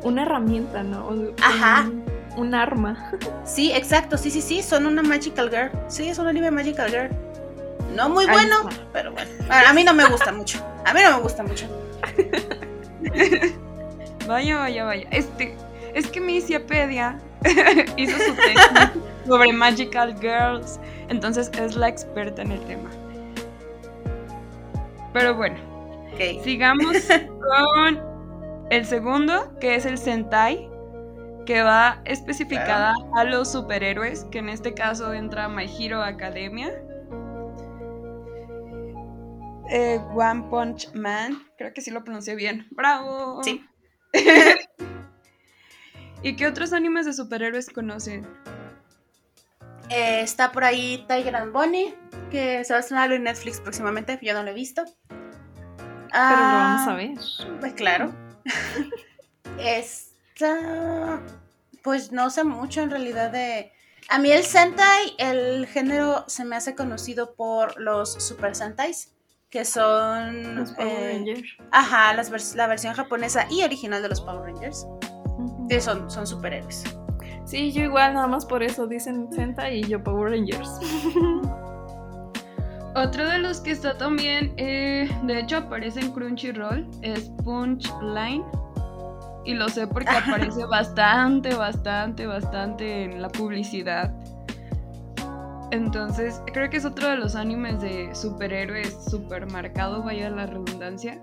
[0.04, 1.10] una herramienta, ¿no?
[1.42, 1.88] Ajá.
[1.88, 2.04] Un,
[2.38, 3.12] un, arma.
[3.44, 5.72] Sí, exacto, sí, sí, sí, son una Magical Girl.
[5.88, 7.10] Sí, es un anime Magical Girl.
[7.96, 9.32] No muy bueno, Ay, pero bueno.
[9.50, 10.64] A mí no me gusta mucho.
[10.86, 11.68] A mí no me gusta mucho.
[14.28, 15.08] vaya, vaya, vaya.
[15.12, 15.56] Este,
[15.94, 17.18] es que mi Ciapedia
[17.98, 18.92] hizo su tesis
[19.28, 20.80] sobre Magical Girls,
[21.10, 22.90] entonces es la experta en el tema.
[25.14, 25.58] Pero bueno,
[26.14, 26.42] okay.
[26.44, 26.98] sigamos
[27.56, 28.00] con
[28.70, 30.70] el segundo, que es el Sentai,
[31.46, 36.74] que va especificada a los superhéroes, que en este caso entra My Hero Academia.
[39.70, 42.68] Eh, One Punch Man, creo que sí lo pronuncié bien.
[42.72, 43.42] ¡Bravo!
[43.44, 43.64] Sí.
[46.26, 48.28] ¿Y qué otros animes de superhéroes conocen?
[49.92, 51.94] Eh, está por ahí Tiger and Bonnie,
[52.32, 54.86] que se va a estrenar en Netflix próximamente, yo no lo he visto.
[55.08, 55.20] Pero
[56.14, 57.60] ah, lo vamos a ver.
[57.60, 58.12] Pues claro.
[59.60, 61.22] Esta.
[61.84, 63.72] Pues no sé mucho en realidad de.
[64.10, 69.14] A mí el Sentai, el género se me hace conocido por los Super Sentais,
[69.52, 70.56] que son.
[70.56, 71.50] Los Power eh, Rangers.
[71.70, 74.88] Ajá, las vers la versión japonesa y original de los Power Rangers.
[75.80, 76.84] Son, son superhéroes.
[77.46, 80.80] Sí, yo igual, nada más por eso dicen Sentai y yo Power Rangers.
[82.96, 88.44] Otro de los que está también, eh, de hecho aparece en Crunchyroll, es Punchline.
[89.44, 94.14] Y lo sé porque aparece bastante, bastante, bastante en la publicidad.
[95.72, 101.20] Entonces, creo que es otro de los animes de superhéroes super marcado, vaya la redundancia.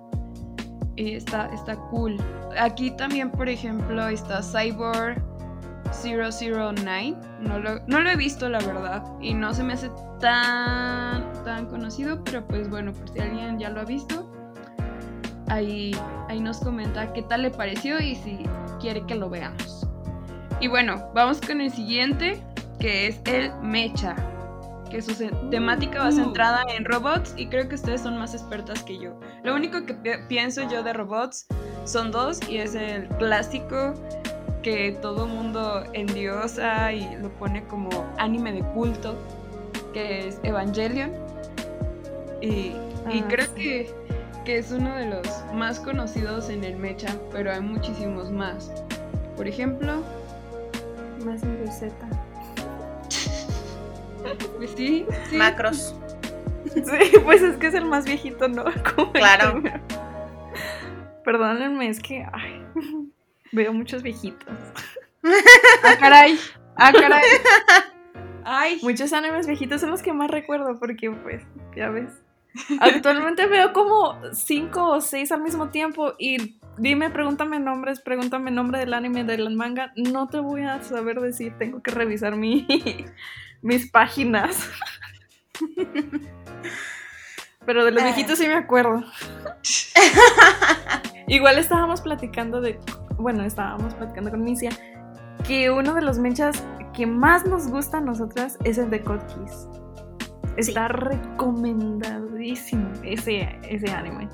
[0.96, 2.16] Y está, está cool.
[2.58, 5.22] Aquí también, por ejemplo, está Cyborg
[6.02, 7.16] 009.
[7.40, 9.04] No lo, no lo he visto, la verdad.
[9.20, 13.70] Y no se me hace tan, tan conocido, pero pues bueno, por si alguien ya
[13.70, 14.30] lo ha visto,
[15.48, 15.96] ahí,
[16.28, 18.40] ahí nos comenta qué tal le pareció y si
[18.80, 19.86] quiere que lo veamos.
[20.60, 22.40] Y bueno, vamos con el siguiente,
[22.78, 24.14] que es el Mecha,
[24.92, 25.14] que su
[25.50, 29.18] temática va centrada en robots y creo que ustedes son más expertas que yo.
[29.42, 29.94] Lo único que
[30.28, 31.46] pienso yo de robots
[31.84, 33.94] son dos y es el clásico
[34.62, 39.16] que todo mundo endiosa y lo pone como anime de culto,
[39.94, 41.10] que es Evangelion.
[42.42, 42.72] Y,
[43.06, 43.54] ah, y creo sí.
[43.54, 43.94] que,
[44.44, 48.70] que, es uno de los más conocidos en el mecha, pero hay muchísimos más.
[49.36, 50.02] Por ejemplo...
[51.24, 52.21] Más de Z.
[54.56, 55.36] Pues sí, sí.
[55.36, 55.94] Macros.
[56.74, 58.64] Sí, pues es que es el más viejito, ¿no?
[58.96, 59.62] Como claro.
[61.24, 62.64] Perdónenme, es que ay,
[63.52, 64.54] veo muchos viejitos.
[65.84, 66.38] ¡Ah, caray!
[66.76, 67.22] ¡Ah, caray!
[68.44, 68.80] Ay.
[68.82, 71.42] Muchos animes viejitos son los que más recuerdo porque, pues,
[71.76, 72.12] ya ves.
[72.80, 78.78] Actualmente veo como cinco o seis al mismo tiempo y dime, pregúntame nombres, pregúntame nombre
[78.78, 79.92] del anime, del manga.
[79.96, 82.66] No te voy a saber decir, tengo que revisar mi,
[83.62, 84.68] mis páginas.
[87.64, 89.04] Pero de los viejitos sí me acuerdo.
[91.28, 92.78] Igual estábamos platicando de.
[93.16, 94.70] Bueno, estábamos platicando con Misia.
[95.46, 99.24] Que uno de los mechas que más nos gusta a nosotras es el de Code
[99.26, 99.68] Kiss.
[100.56, 100.92] Está sí.
[100.92, 104.28] recomendadísimo ese, ese anime.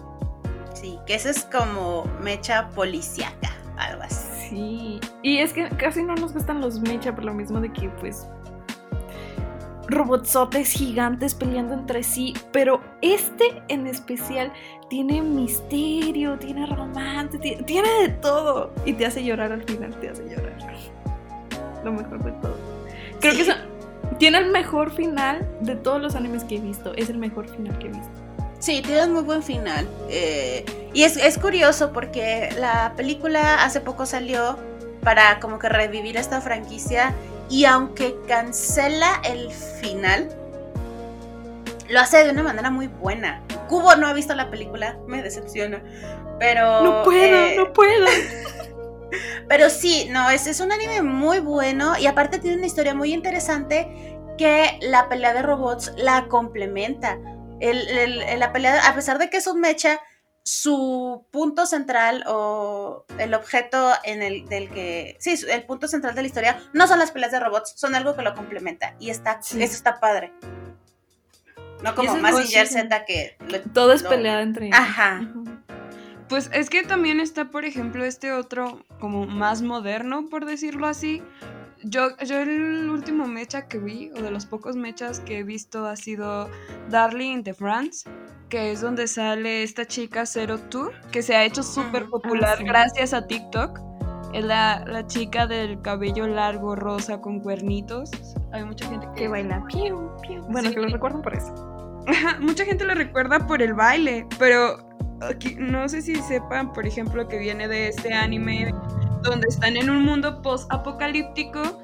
[0.74, 4.26] Sí, que ese es como mecha policiaca, algo así.
[4.48, 7.88] Sí, y es que casi no nos gustan los mecha por lo mismo de que,
[8.00, 8.26] pues,
[9.88, 14.52] robotsotes gigantes peleando entre sí, pero este en especial
[14.88, 20.10] tiene misterio, tiene romance, tiene, tiene, de todo y te hace llorar al final, te
[20.10, 20.56] hace llorar.
[21.84, 22.56] Lo mejor de todo.
[23.20, 23.44] Creo sí.
[23.44, 23.54] que
[24.18, 27.78] tiene el mejor final de todos los animes que he visto, es el mejor final
[27.78, 28.10] que he visto.
[28.58, 29.86] Sí, tiene un muy buen final.
[30.08, 34.58] Eh, y es, es curioso porque la película hace poco salió
[35.02, 37.14] para como que revivir esta franquicia
[37.48, 40.28] y aunque cancela el final,
[41.88, 43.42] lo hace de una manera muy buena.
[43.68, 45.82] Cubo no ha visto la película, me decepciona,
[46.38, 46.82] pero...
[46.82, 48.06] No puedo, eh, no puedo.
[49.48, 53.14] Pero sí, no, es, es un anime muy bueno y aparte tiene una historia muy
[53.14, 57.16] interesante que la pelea de robots la complementa.
[57.58, 59.98] El, el- la pelea, a pesar de que es un mecha,
[60.48, 66.22] su punto central o el objeto en el del que sí el punto central de
[66.22, 69.42] la historia no son las peleas de robots son algo que lo complementa y está
[69.42, 69.62] Sí.
[69.62, 70.32] eso está padre
[71.82, 72.64] no como buenísimo.
[72.66, 74.78] Z que lo- Todo es lo- peleada entre ellos.
[74.80, 75.28] Ajá.
[76.28, 81.22] Pues es que también está, por ejemplo, este otro como más moderno, por decirlo así.
[81.84, 85.86] Yo, yo el último mecha que vi, o de los pocos mechas que he visto,
[85.86, 86.48] ha sido
[86.90, 88.08] Darling in the France,
[88.48, 92.12] que es donde sale esta chica Zero Two, que se ha hecho súper Ujú.
[92.12, 92.64] popular Ah, sí.
[92.64, 93.80] gracias a TikTok.
[94.34, 98.10] Es la, la chica del cabello largo, rosa, con cuernitos.
[98.52, 99.22] Hay mucha gente que...
[99.22, 99.64] Que baila.
[99.68, 100.42] Piu, piu.
[100.50, 100.74] Bueno, Sí.
[100.74, 101.54] que lo recuerdan por eso.
[102.40, 104.86] Mucha gente lo recuerda por el baile, pero
[105.22, 108.74] aquí, no sé si sepan, por ejemplo, que viene de este anime
[109.22, 111.80] donde están en un mundo post-apocalíptico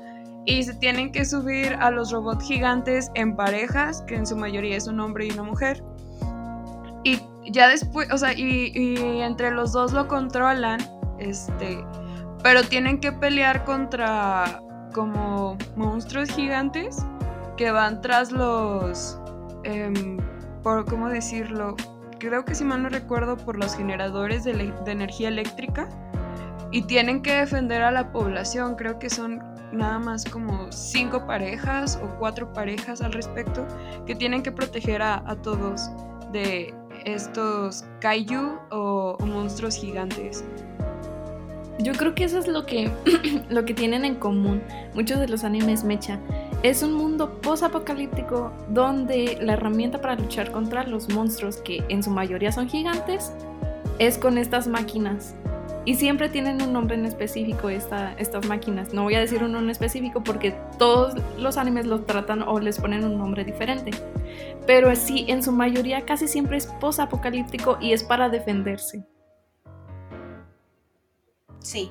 [0.47, 4.77] y se tienen que subir a los robots gigantes en parejas, que en su mayoría
[4.77, 5.83] es un hombre y una mujer.
[7.03, 7.21] Y
[7.51, 10.81] ya después, o sea, y, entre los dos lo controlan,
[11.19, 11.85] este,
[12.43, 14.61] pero tienen que pelear contra
[14.93, 17.05] como monstruos gigantes
[17.57, 19.19] que van tras los
[19.65, 20.19] em,
[20.63, 21.75] por cómo decirlo,
[22.19, 25.89] creo que si mal no recuerdo, por los generadores de energía eléctrica
[26.75, 28.75] y tienen que defender a la población.
[28.75, 29.41] Creo que son
[29.73, 33.65] nada más como cinco parejas o cuatro parejas al respecto
[34.07, 35.89] que tienen que proteger a, a todos
[36.33, 40.45] de estos kaiju o, monstruos gigantes.
[41.79, 42.91] Yo creo que eso es lo que,
[43.49, 44.61] lo que tienen en común
[44.95, 46.19] muchos de los animes mecha.
[46.65, 52.11] Es un mundo post-apocalíptico donde la herramienta para luchar contra los monstruos, que en su
[52.11, 53.33] mayoría son gigantes,
[54.01, 55.37] es con estas máquinas.
[55.87, 58.95] Y siempre tienen un nombre en específico esta, estas máquinas.
[58.95, 62.79] No voy a decir uno en específico porque todos los animes los tratan o les
[62.79, 63.91] ponen un nombre diferente.
[64.67, 69.05] Pero sí, en su mayoría casi siempre es post-apocalíptico y es para defenderse.
[71.61, 71.91] sí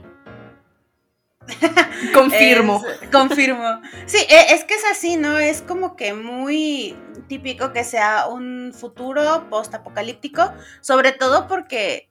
[2.13, 2.81] Confirmo.
[3.01, 3.81] Es- confirmo.
[4.05, 5.37] Sí, e- es que es así, ¿no?
[5.37, 10.51] Es como que muy típico que sea un futuro post-apocalíptico,
[10.81, 12.09] sobre todo porque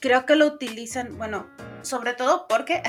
[0.00, 1.46] creo que lo utilizan, bueno,
[1.82, 2.82] sobre todo porque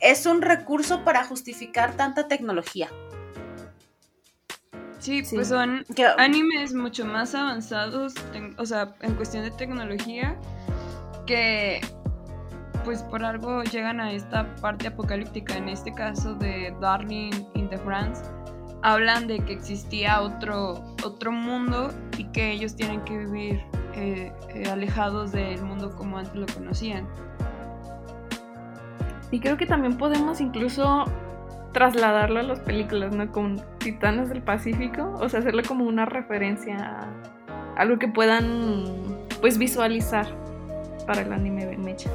[0.00, 2.88] es un recurso para justificar tanta tecnología.
[4.98, 5.36] Sí, Sí.
[5.36, 5.86] pues son
[6.18, 8.14] animes mucho más avanzados,
[8.58, 10.36] o sea, en cuestión de tecnología,
[11.26, 11.80] que
[12.84, 15.56] pues por algo llegan a esta parte apocalíptica.
[15.56, 18.22] En este caso de Darling in the France,
[18.82, 23.62] hablan de que existía otro, otro mundo y que ellos tienen que vivir
[23.94, 27.06] eh, eh, alejados del mundo como antes lo conocían.
[29.30, 31.04] Y creo que también podemos incluso
[31.72, 33.30] trasladarlo a las películas, ¿no?
[33.30, 38.84] Con Titanes del Pacífico, o sea, hacerle como una referencia a algo que puedan,
[39.40, 40.26] pues, visualizar
[41.06, 42.10] para el anime de Mecha.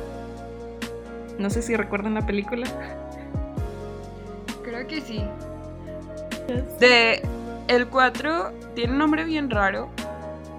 [1.40, 2.68] No sé si recuerdan la película.
[4.64, 5.24] Creo que sí.
[6.80, 7.22] De
[7.68, 9.90] el 4 tiene un nombre bien raro,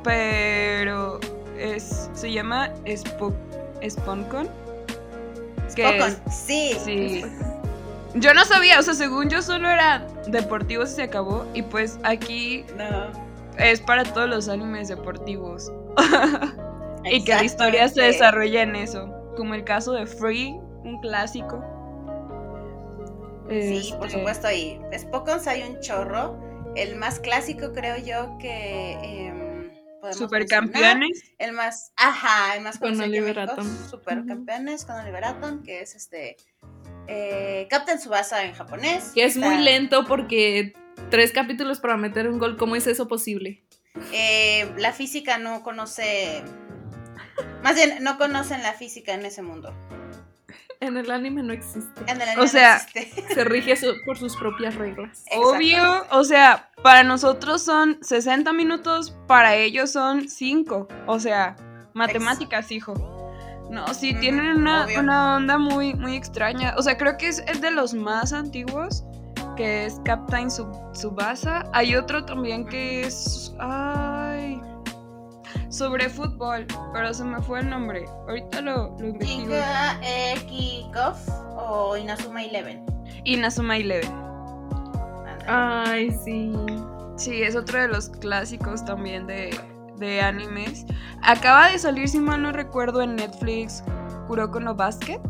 [0.06, 1.18] pero
[1.58, 3.34] es se llama Spo-
[3.86, 4.48] SpawnCon.
[5.74, 6.76] que Spokon, es- sí.
[6.82, 7.24] sí.
[8.14, 11.98] Yo no sabía, o sea, según yo solo era deportivos y se acabó y pues
[12.04, 13.10] aquí No.
[13.58, 15.70] es para todos los animes deportivos.
[17.04, 21.62] y que la historia se desarrolla en eso, como el caso de Free, un clásico.
[23.48, 26.36] Sí, por Este, supuesto, y Spokons hay un chorro.
[26.74, 29.45] El más clásico, creo yo, que em,
[30.14, 30.66] podemos mencionar.
[30.66, 31.24] Supercampeones.
[31.38, 33.66] El más, ajá, el más Con Oliver Atom.
[33.90, 36.36] Supercampeones con Oliver Atom, que es este
[37.08, 39.12] eh, Captain Subasa en japonés.
[39.14, 40.74] Que es Está- muy lento porque
[41.10, 43.62] tres capítulos para meter un gol, ¿cómo es eso posible?
[44.12, 46.42] eh, la física no conoce,
[47.62, 49.74] más bien no conocen la física en ese mundo.
[50.80, 52.00] En el anime no existe.
[52.06, 53.24] En el anime O no sea, existe.
[53.34, 55.24] Se rige su- por sus propias reglas.
[55.36, 60.88] Obvio, o sea, para nosotros son 60 minutos, para ellos son 5.
[61.06, 61.56] O sea,
[61.94, 62.94] matemáticas, hijo.
[63.70, 66.74] No, sí, tienen una, una onda muy, muy extraña.
[66.76, 69.02] O sea, creo que es, es de los más antiguos,
[69.56, 71.64] que es Captain Sub- Subasa.
[71.72, 73.52] Hay otro también que es...
[73.58, 74.60] Ay...
[75.68, 78.04] sobre fútbol, pero se me fue el nombre.
[78.28, 79.54] Ahorita lo, lo investigo.
[80.02, 82.84] Eh, Kickoff o Inazuma Eleven.
[83.24, 84.10] Inazuma Eleven.
[85.46, 86.52] Ay, sí.
[87.16, 89.58] Sí, es otro de los clásicos también de,
[89.96, 90.84] de animes.
[91.22, 93.82] Acaba de salir, si mal no recuerdo, en Netflix
[94.26, 95.20] Kuroko no Basket.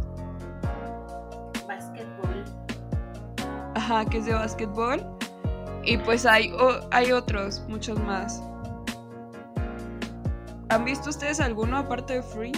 [1.69, 2.45] Basketball.
[3.75, 5.07] Ajá, que es de básquetbol.
[5.85, 6.53] Y pues hay,
[6.91, 8.43] hay otros, muchos más.
[10.69, 12.53] ¿Han visto ustedes alguno aparte de Free?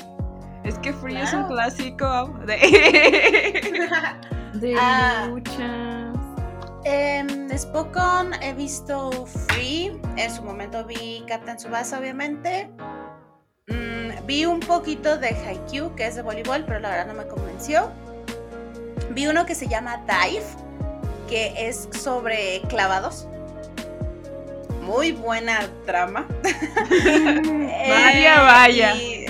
[0.64, 2.56] Es que Free es un clásico de...
[4.54, 5.26] De Ah.
[5.28, 6.16] luchas.
[6.84, 10.00] Em, Spokon he visto Free.
[10.16, 12.70] En su momento vi Captain Tsubasa, obviamente.
[13.68, 17.26] Mm, vi un poquito de Haikyuu, que es de voleibol, pero la verdad no me
[17.26, 17.90] convenció.
[19.10, 20.44] Vi uno que se llama Dive,
[21.28, 23.28] que es sobre clavados.
[24.88, 26.26] Muy buena trama.
[27.88, 28.94] Vaya, vaya.
[28.96, 29.26] y-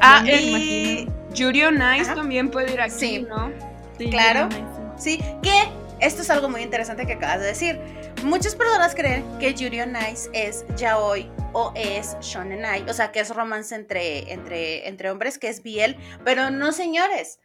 [0.00, 1.12] ah, el imagino.
[1.34, 2.14] Yuri on Ice Ajá.
[2.14, 3.26] también puede ir aquí, Sí.
[3.28, 3.50] ¿no?
[3.98, 4.46] Sí, Claro.
[4.48, 4.62] nice.
[4.96, 5.68] Sí, que
[6.00, 7.80] esto es algo muy interesante que acabas de decir.
[8.22, 13.20] Muchas personas creen que Yuri on Ice es yaoi o es shonenai, o sea, que
[13.20, 17.40] es romance entre, entre, entre hombres, que es biel, pero no, señores.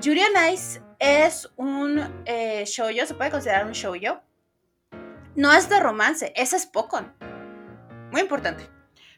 [0.00, 4.20] Yuri on Ice es un eh, shoujo, se puede considerar un shoujo.
[5.38, 7.12] No es de romance, es Spokon.
[8.10, 8.68] Muy importante.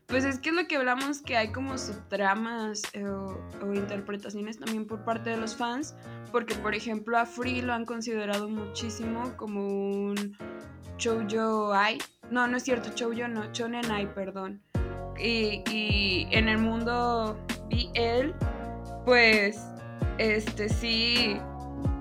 [0.06, 4.58] Pues es que es lo que hablamos, que hay como subtramas eh, o, o interpretaciones
[4.58, 5.94] también por parte de los fans,
[6.30, 10.36] porque por ejemplo a Free lo han considerado muchísimo como un
[10.98, 11.96] shoujo ai,
[12.30, 14.60] no, no es cierto, shoujo no, shonen ai, perdón.
[15.18, 18.34] Y, y en el mundo BL,
[19.06, 19.58] pues,
[20.18, 21.38] este sí,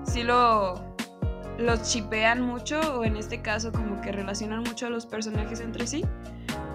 [0.04, 0.89] sí lo
[1.60, 5.86] los chipean mucho o en este caso como que relacionan mucho a los personajes entre
[5.86, 6.04] sí.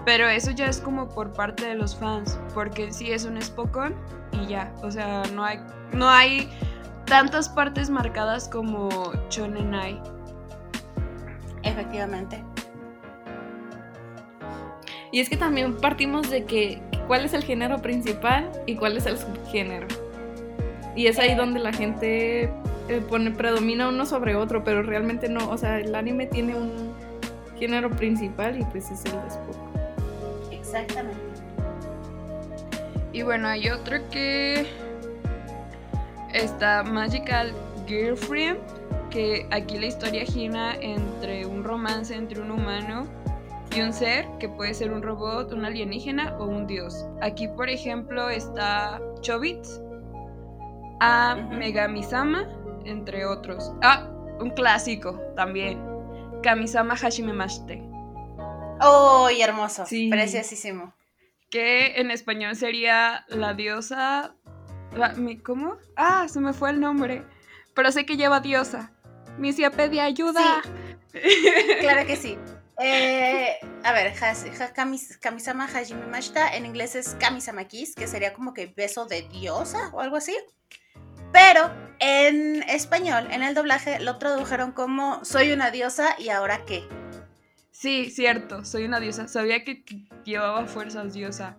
[0.04, 3.94] Pero eso ya es como por parte de los fans, porque sí es un Spokon
[4.32, 5.58] y ya, o sea, no hay
[5.92, 6.48] no hay
[7.06, 8.88] tantas partes marcadas como
[9.30, 10.00] Shonen Ai.
[11.62, 12.42] Efectivamente.
[15.12, 19.06] Y es que también partimos de que cuál es el género principal y cuál es
[19.06, 19.86] el subgénero.
[20.94, 21.36] Y es ahí Eh.
[21.36, 22.52] donde la gente
[22.88, 25.50] eh, pone, predomina uno sobre otro, pero realmente no.
[25.50, 26.92] O sea, el anime tiene un
[27.58, 29.70] género principal y pues es el de Spokon.
[30.52, 31.20] Exactamente.
[33.12, 34.66] Y bueno, hay otro que
[36.34, 37.52] está Magical
[37.86, 38.58] Girlfriend,
[39.10, 43.06] que aquí la historia gira entre un romance entre un humano
[43.74, 47.06] y un ser que puede ser un robot, un alienígena o un dios.
[47.22, 49.80] Aquí, por ejemplo, está Chobits,
[51.00, 51.56] a Ujú.
[51.56, 52.46] Megami-sama,
[52.88, 53.72] entre otros.
[53.82, 54.08] Ah,
[54.40, 55.80] un clásico también.
[56.42, 57.82] Kamisama Hashimemashite.
[58.80, 59.86] ¡Oh, hermoso!
[59.86, 60.08] Sí.
[60.10, 60.94] Preciosísimo.
[61.50, 64.34] que en español sería la diosa.
[64.92, 65.14] la-
[65.44, 65.76] ¿Cómo?
[65.96, 67.24] Ah, se me fue el nombre.
[67.74, 68.92] Pero sé que lleva diosa.
[69.38, 70.62] Misia pedía ayuda.
[71.80, 72.36] Claro que sí.
[72.82, 78.06] Eh, a ver, has- ha- kamis- Kamisama Hajime Mashita en inglés es Kamisama Kiss, que
[78.06, 80.36] sería como que beso de diosa o algo así.
[81.32, 86.86] Pero en español, en el doblaje, lo tradujeron como soy una diosa y ahora qué.
[87.70, 89.28] Sí, cierto, soy una diosa.
[89.28, 89.84] Sabía que
[90.24, 91.56] llevaba fuerzas diosa.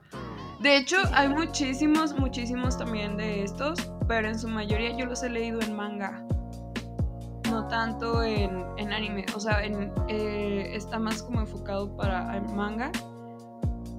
[0.62, 5.30] De hecho, hay muchísimos, muchísimos también de estos, pero en su mayoría yo los he
[5.30, 6.26] leído en manga.
[7.52, 9.26] No tanto en, anime.
[9.36, 12.92] O sea, en, eh, está más como enfocado para manga.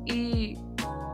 [0.05, 0.59] Y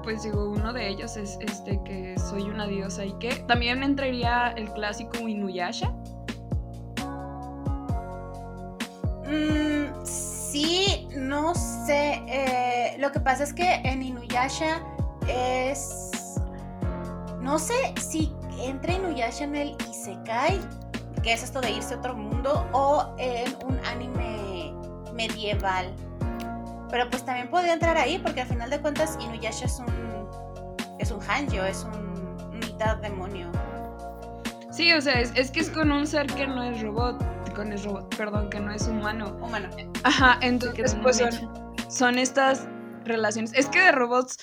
[0.05, 4.53] pues digo, uno de ellos es este que soy una diosa y que también entraría
[4.57, 5.89] el clásico Inuyasha.
[9.27, 12.23] Mm, sí, no sé.
[12.29, 14.83] eh, lo que pasa es que en Inuyasha
[15.27, 16.11] es.
[17.41, 20.61] No sé si entra Inuyasha en el Isekai,
[21.23, 24.73] que es esto de irse a otro mundo, o en un anime
[25.15, 25.93] medieval.
[26.95, 30.29] Pero pues también podría entrar ahí, porque al final de cuentas Inuyasha es un.
[31.01, 33.51] Es un hanjo, es un mitad demonio.
[34.71, 37.21] Sí, o sea, es, es que es con un ser que no es robot.
[37.57, 39.37] Con es robot, perdón, que no es humano.
[39.43, 39.71] Humano.
[40.05, 41.31] Ajá, entonces no pues son,
[41.89, 42.69] son estas
[43.05, 43.53] relaciones.
[43.55, 44.39] Es que de robots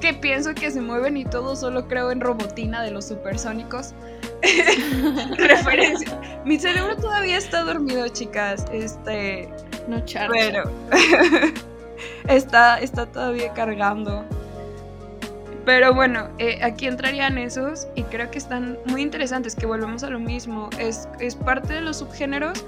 [0.00, 3.94] que pienso que se mueven y todo, solo creo en robotina de los supersónicos.
[5.38, 6.20] Referencia.
[6.44, 8.64] Mi cerebro todavía está dormido, chicas.
[8.72, 9.52] Este,
[9.88, 10.30] No charcha.
[10.32, 10.70] pero
[12.28, 14.24] está, está todavía cargando.
[15.64, 20.10] Pero bueno, eh, aquí entrarían esos y creo que están muy interesantes, que volvemos a
[20.10, 20.70] lo mismo.
[20.78, 22.64] Es, es parte de los subgéneros,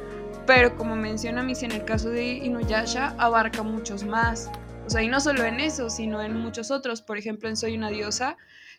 [0.47, 4.51] pero como menciona Missy en el caso de Inuyasha, abarca muchos más.
[4.85, 7.01] O sea, y no solo en eso, sino en muchos otros.
[7.01, 8.37] Por ejemplo, en Soy una diosa,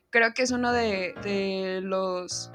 [0.10, 2.52] creo que es uno de, de los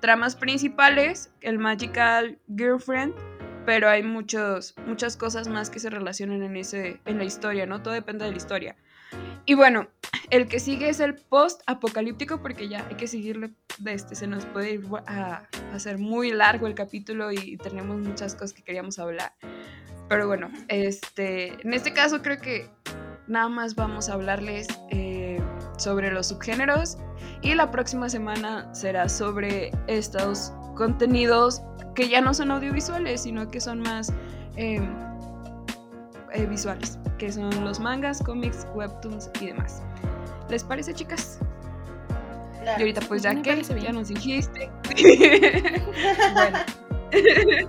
[0.00, 3.14] tramas principales, el Magical Girlfriend,
[3.66, 7.82] pero hay muchos, muchas cosas más que se relacionan en, ese, en la historia, ¿no?
[7.82, 8.76] Todo depende de la historia.
[9.44, 9.88] Y bueno,
[10.30, 14.46] el que sigue es el post-apocalíptico, porque ya hay que seguirle, de este, se nos
[14.46, 19.32] puede ir a, hacer muy largo el capítulo y tenemos muchas cosas que queríamos hablar.
[20.08, 22.70] Pero bueno, este, en este caso creo que
[23.26, 25.40] nada más vamos a hablarles eh,
[25.76, 26.98] sobre los subgéneros
[27.42, 31.62] y la próxima semana será sobre estos contenidos
[31.96, 34.12] que ya no son audiovisuales, sino que son más
[34.54, 34.86] em,
[36.32, 39.82] eh, visuales, que son los mangas, cómics, webtoons y demás.
[40.48, 41.40] ¿Les parece, chicas?
[42.78, 44.70] Y ahorita pues ya que ya nos dijiste.
[46.34, 46.58] bueno.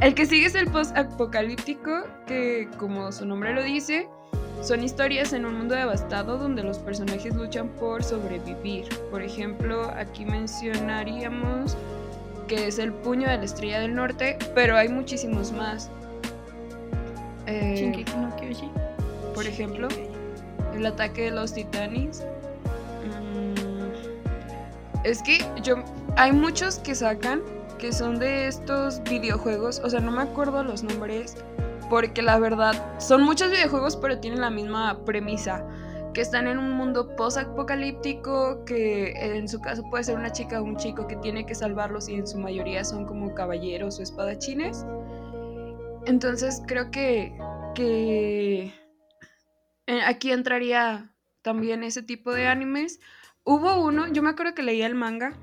[0.00, 4.08] el que sigue es el post-apocalíptico, que como su nombre lo dice,
[4.62, 8.88] son historias en un mundo devastado donde los personajes luchan por sobrevivir.
[9.10, 11.76] Por ejemplo, aquí mencionaríamos
[12.50, 15.88] que es el puño de la estrella del norte, pero hay muchísimos más.
[17.46, 18.04] Eh,
[19.36, 19.86] por ejemplo,
[20.74, 22.26] el ataque de los titanes.
[23.06, 25.76] Mm, es que yo
[26.16, 27.40] hay muchos que sacan
[27.78, 31.36] que son de estos videojuegos, o sea, no me acuerdo los nombres,
[31.88, 35.64] porque la verdad son muchos videojuegos pero tienen la misma premisa,
[36.12, 40.64] que están en un mundo post-apocalíptico, que en su caso puede ser una chica o
[40.64, 44.84] un chico que tiene que salvarlos y en su mayoría son como caballeros o espadachines.
[46.06, 47.36] Entonces creo que,
[47.74, 48.72] que
[49.86, 53.00] eh, aquí entraría también ese tipo de animes.
[53.44, 55.34] Hubo uno, yo me acuerdo que leía el manga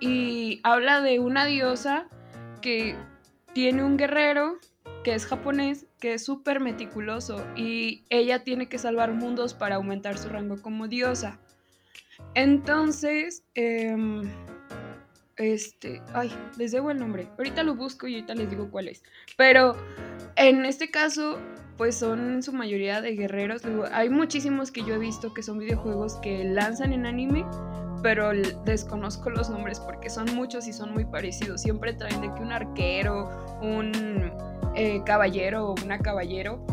[0.00, 2.08] y habla de una diosa
[2.60, 2.96] que
[3.52, 4.58] tiene un guerrero
[5.02, 10.18] que es japonés, que es súper meticuloso y ella tiene que salvar mundos para aumentar
[10.18, 11.38] su rango como diosa.
[12.34, 14.22] Entonces, em,
[15.36, 17.28] este, ay, les debo el nombre.
[17.38, 19.02] Ahorita lo busco y ahorita les digo cuál es.
[19.36, 19.76] Pero
[20.36, 21.38] en este caso,
[21.76, 23.62] pues son en su mayoría de guerreros.
[23.92, 27.44] hay muchísimos que yo he visto que son videojuegos que lanzan en anime,
[28.02, 28.30] pero
[28.64, 31.62] desconozco los nombres porque son muchos y son muy parecidos.
[31.62, 34.32] Siempre traen de que un arquero, un
[34.76, 36.64] eh, caballero o una caballero,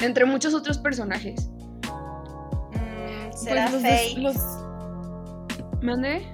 [0.00, 1.50] entre muchos otros personajes.
[2.72, 4.14] Mm, ¿Será pues Fate?
[4.18, 4.36] Los...
[5.82, 6.26] ¿Mande?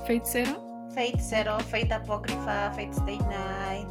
[0.00, 0.88] ¿Fate Zero?
[0.94, 3.88] Fate Zero, Fate Apócrifa, Fate Stay Night,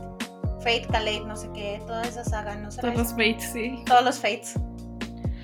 [0.59, 2.69] Fate Kaleid, no sé qué, toda esa saga, ¿no?
[2.69, 3.83] Todos los Fates, sí.
[3.85, 4.55] Todos los Fates.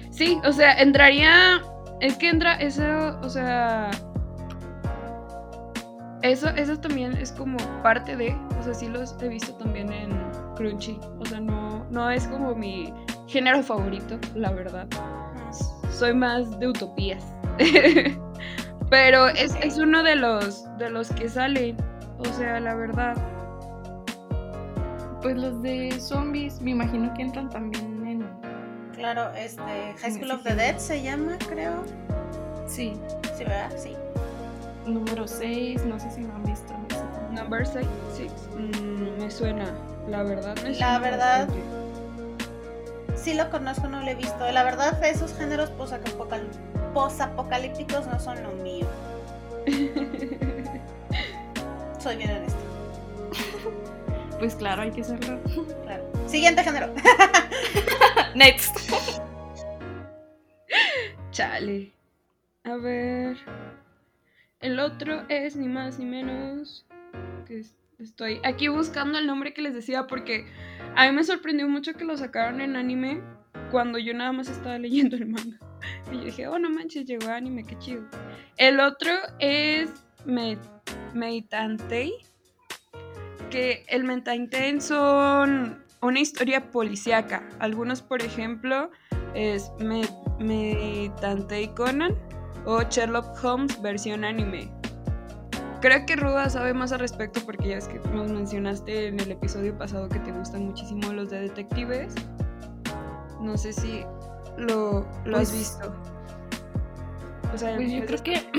[0.10, 1.62] Sí, o sea, entraría.
[2.02, 3.90] Es que entra eso, o sea,
[6.24, 10.10] eso, eso también es como parte de, o sea, sí los he visto también en
[10.56, 12.94] Crunchy, o sea, no, no es como mi
[13.28, 14.88] género favorito, la verdad.
[15.92, 17.24] Soy más de utopías.
[18.90, 21.76] Pero es, es, uno de los, de los que salen,
[22.18, 23.16] o sea, la verdad.
[25.22, 28.94] Pues los de zombies, me imagino que entran también en...
[28.94, 31.84] Claro, este, High School of the Dead se llama, creo.
[32.66, 32.94] Sí.
[33.36, 33.72] Sí, ¿verdad?
[33.76, 33.96] Sí
[34.86, 36.74] número 6, no sé si lo han visto.
[37.32, 37.88] Number 6,
[38.56, 39.66] mm, me suena,
[40.08, 40.56] la verdad.
[40.64, 41.48] Me la verdad,
[43.16, 44.52] sí lo conozco, no lo he visto.
[44.52, 45.72] La verdad, esos géneros
[46.94, 48.88] posapocalípticos no son lo mío.
[52.00, 52.60] Soy bien honesta.
[54.40, 55.40] Pues claro, hay que hacerlo.
[55.84, 56.04] Claro.
[56.28, 56.94] Siguiente género.
[58.36, 58.76] Next.
[61.32, 61.94] Chale.
[62.66, 63.38] A ver.
[64.64, 66.86] El otro es ni más ni menos
[67.46, 67.66] que
[68.00, 70.46] estoy aquí buscando el nombre que les decía porque
[70.96, 73.22] a mí me sorprendió mucho que lo sacaron en anime
[73.72, 75.60] cuando yo nada más estaba leyendo el manga.
[76.14, 78.06] Y yo dije, oh no manches, llegó anime, qué chido.
[78.56, 79.90] El otro es
[81.14, 82.14] Meitantei,
[83.50, 87.50] que el Meitantei son una historia policíaca.
[87.60, 88.92] Algunos, por ejemplo,
[89.34, 89.70] es
[90.40, 92.16] Meitantei Conan
[92.66, 94.72] o Sherlock Holmes versión anime.
[95.82, 99.32] Creo que Ruda sabe más al respecto porque ya es que nos mencionaste en el
[99.32, 102.16] episodio pasado que te gustan muchísimo los de detectives.
[103.42, 104.06] No sé si
[104.58, 105.94] lo, lo has pues visto.
[107.54, 108.50] O sea, pues yo creo que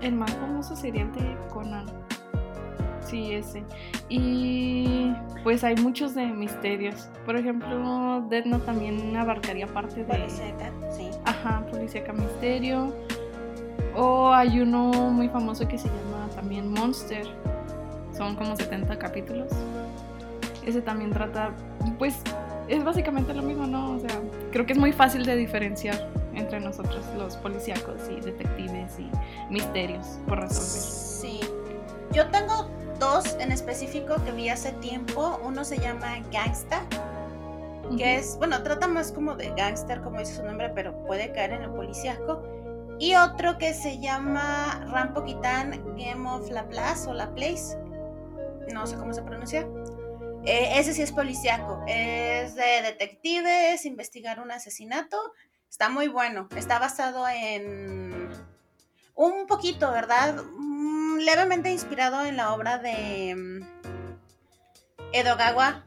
[0.00, 2.01] el más famoso sería el de Conan.
[3.12, 3.62] Sí, ese.
[4.08, 7.10] Y pues hay muchos de misterios.
[7.26, 10.30] Por ejemplo, Death Note también abarcaría parte de.
[10.90, 11.10] sí.
[11.26, 12.94] Ajá, Policíaca Misterio.
[13.94, 17.26] O hay uno muy famoso que se llama también Monster.
[18.16, 19.50] Son como 70 capítulos.
[20.64, 21.50] Ese también trata,
[21.98, 22.16] pues,
[22.68, 23.96] es básicamente lo mismo, ¿no?
[23.96, 28.98] O sea, creo que es muy fácil de diferenciar entre nosotros, los policíacos y detectives
[28.98, 29.10] y
[29.52, 30.62] misterios por resolver.
[30.62, 31.40] Sí.
[32.12, 32.70] Yo tengo
[33.02, 35.40] dos en específico que vi hace tiempo.
[35.42, 36.86] Uno se llama Gangsta,
[37.98, 41.50] que es, bueno, trata más como de gangster, como dice su nombre, pero puede caer
[41.50, 42.44] en el policíaco.
[43.00, 47.76] Y otro que se llama Rampo Kitan Game of La Place o La Place.
[48.72, 49.66] No sé cómo se pronuncia.
[50.44, 51.82] Eh, ese sí es policíaco.
[51.88, 55.18] Es de detectives, investigar un asesinato.
[55.68, 56.48] Está muy bueno.
[56.54, 58.21] Está basado en
[59.14, 60.42] un poquito, ¿verdad?
[60.56, 63.62] Mm, levemente inspirado en la obra de mm,
[65.12, 65.84] Edogawa.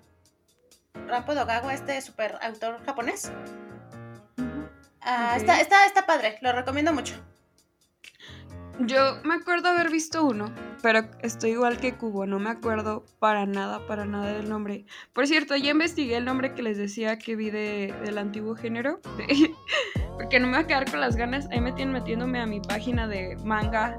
[1.07, 3.25] Rampo Edogawa, este super autor japonés.
[3.25, 4.45] Ok.
[5.35, 7.15] está, está, está padre, lo recomiendo mucho.
[8.79, 10.51] Yo me acuerdo haber visto uno,
[10.81, 14.85] pero estoy igual que Cubo, no me acuerdo para nada, para nada del nombre.
[15.13, 18.99] Por cierto, ya investigué el nombre que les decía que vi de- del antiguo género,
[20.17, 21.47] porque no me voy a quedar con las ganas.
[21.51, 23.97] Ahí me tienen metiéndome a mi página de manga,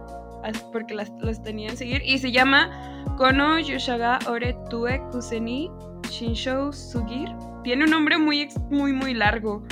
[0.73, 2.71] porque las, las tenía en seguir, y se llama
[3.17, 5.71] Kono Yoshaga Ore Tue Kuseni
[6.11, 7.31] Shinshou Sugir.
[7.65, 9.63] Tiene un nombre muy, muy, muy largo.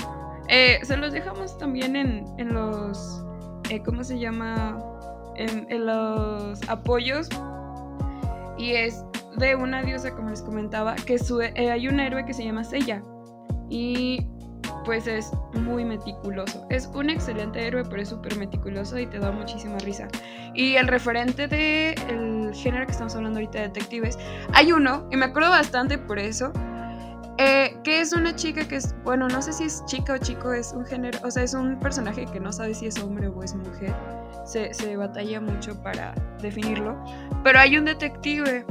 [0.48, 3.22] Eh, se los dejamos también en, en los.
[3.70, 4.78] eh, ¿Cómo se llama?
[5.36, 7.28] En, los apoyos.
[8.56, 9.04] Y es
[9.36, 12.62] de una diosa, como les comentaba, que su- eh, hay un héroe que se llama
[12.64, 13.02] Seiya.
[13.68, 14.26] Y
[14.84, 16.66] pues es muy meticuloso.
[16.70, 20.08] Es un excelente héroe, pero es súper meticuloso y te da muchísima risa.
[20.54, 24.18] Y el referente del género que estamos hablando ahorita de detectives,
[24.52, 26.52] hay uno, y me acuerdo bastante por eso,
[27.38, 30.52] eh, que es una chica que es, bueno, no sé si es chica o chico,
[30.52, 33.42] es un género, o sea, es un personaje que no sabe si es hombre o
[33.42, 33.94] es mujer.
[34.44, 37.02] Se, se batalla mucho para definirlo.
[37.42, 38.64] Pero hay un detective.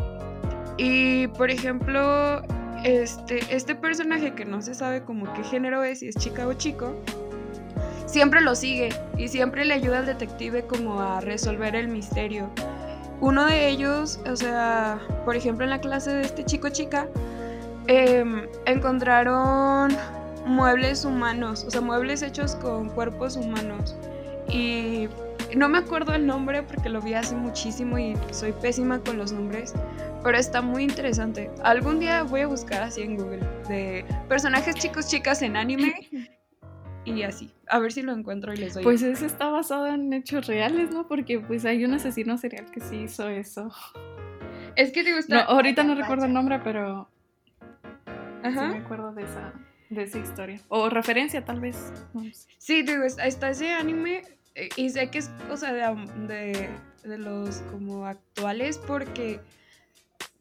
[0.78, 2.42] Y, por ejemplo,
[2.84, 6.54] este, este personaje que no se sabe como qué género es, si es chica o
[6.54, 6.96] chico,
[8.06, 12.50] siempre lo sigue y siempre le ayuda al detective como a resolver el misterio.
[13.22, 17.08] Uno de ellos, o sea, por ejemplo, en la clase de este chico chica,
[17.88, 19.96] em, encontraron
[20.46, 23.96] muebles humanos, o sea, muebles hechos con cuerpos humanos.
[24.50, 25.08] Y
[25.56, 29.32] no me acuerdo el nombre porque lo vi hace muchísimo y soy pésima con los
[29.32, 29.74] nombres,
[30.24, 31.52] pero está muy interesante.
[31.64, 35.94] Algún día voy a buscar así en Google de personajes chicos chicas en anime
[37.06, 38.84] y así, a ver si lo encuentro y les doy.
[38.84, 41.08] Pues ese está basado en hechos reales, ¿no?
[41.08, 43.72] Porque pues hay un asesino serial que sí hizo eso.
[44.76, 45.42] es que digo, No, está...
[45.44, 47.10] ahorita no recuerdo el nombre, pero
[48.06, 48.68] sí Ajá.
[48.70, 49.54] me acuerdo de esa,
[49.90, 50.62] de esa historia.
[50.70, 51.92] O referencia, tal vez.
[52.14, 52.24] no.
[52.58, 54.24] Sí, digo, está, está ese anime
[54.76, 55.82] y sé que es cosa de,
[56.28, 56.70] de,
[57.04, 59.40] de los como actuales porque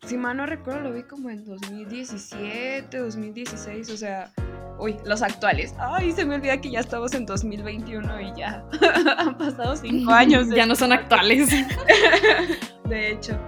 [0.07, 4.33] si mal no recuerdo lo vi como en 2017, 2016, o sea,
[4.79, 5.75] uy, los actuales.
[5.79, 8.65] Ay, se me olvida que ya estamos en 2021 y ya
[9.19, 10.49] han pasado cinco años.
[10.49, 11.51] ya no son actuales.
[12.89, 13.39] de hecho.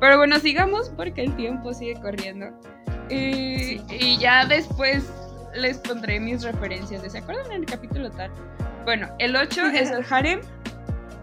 [0.00, 2.46] Pero bueno, sigamos porque el tiempo sigue corriendo.
[3.08, 5.04] Y, y ya después
[5.54, 7.02] les pondré mis referencias.
[7.10, 8.30] ¿Se acuerdan en el capítulo tal?
[8.84, 10.40] Bueno, el 8 es el harem,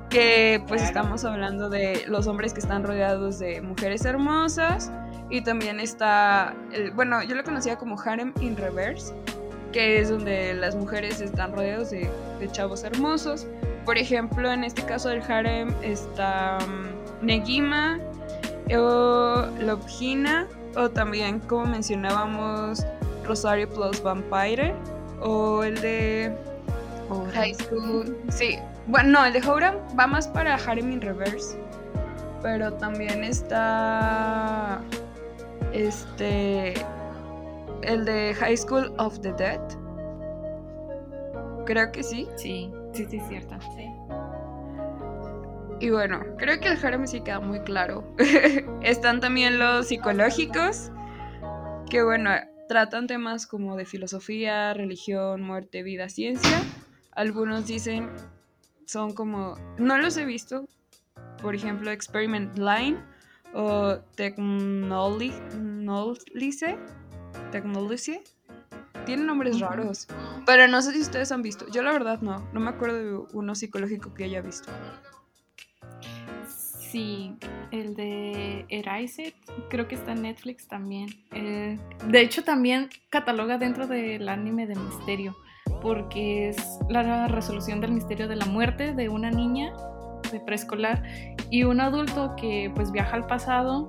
[0.10, 4.92] que pues estamos hablando de los hombres que están rodeados de mujeres hermosas.
[5.32, 9.14] Y también está, el, bueno, yo lo conocía como harem in reverse,
[9.72, 13.46] que es donde las mujeres están rodeadas de, de chavos hermosos.
[13.86, 18.00] Por ejemplo, en este caso del harem está mm, Negima
[18.76, 22.84] o Lobgina, o también, como mencionábamos,
[23.24, 24.74] Rosario Plus Vampire,
[25.22, 26.36] o el de
[27.34, 28.18] High School.
[28.30, 28.58] Sí,
[28.88, 31.58] bueno, no, el de Houram va más para Harem in Reverse,
[32.42, 34.82] pero también está
[35.74, 36.74] este
[37.84, 39.62] el de High School of the Dead.
[41.66, 42.28] Creo que sí.
[42.36, 43.56] Sí, sí, sí, es cierto.
[43.76, 43.86] Sí.
[45.82, 48.04] Y bueno, creo que el harem sí queda muy claro.
[48.82, 50.92] Están también los psicológicos,
[51.90, 52.32] que bueno,
[52.68, 56.60] tratan temas como de filosofía, religión, muerte, vida, ciencia.
[57.12, 58.10] Algunos dicen
[58.86, 60.66] son como, no los he visto,
[61.42, 62.98] por ejemplo, Experiment Line
[63.54, 65.32] o Technology,
[67.52, 68.20] Technology.
[69.06, 70.08] Tienen nombres raros,
[70.46, 71.68] pero no sé si ustedes han visto.
[71.72, 74.72] Yo la verdad no, no me acuerdo de uno psicológico que haya visto.
[76.48, 77.36] Sí,
[77.70, 79.34] el de Erased,
[79.70, 81.10] creo que está en Netflix también.
[81.32, 85.38] Eh, de hecho, también cataloga dentro del anime de misterio,
[85.82, 89.74] porque es la resolución del misterio de la muerte de una niña
[90.32, 91.02] de preescolar
[91.50, 93.88] y un adulto que pues viaja al pasado,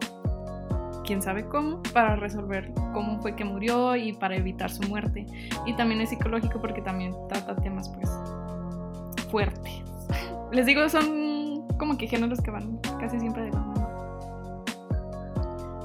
[1.04, 5.26] quién sabe cómo, para resolver cómo fue que murió y para evitar su muerte.
[5.66, 8.10] Y también es psicológico porque también trata temas pues
[9.30, 9.82] fuertes.
[10.52, 13.80] Les digo, son como que géneros que van casi siempre de la mano.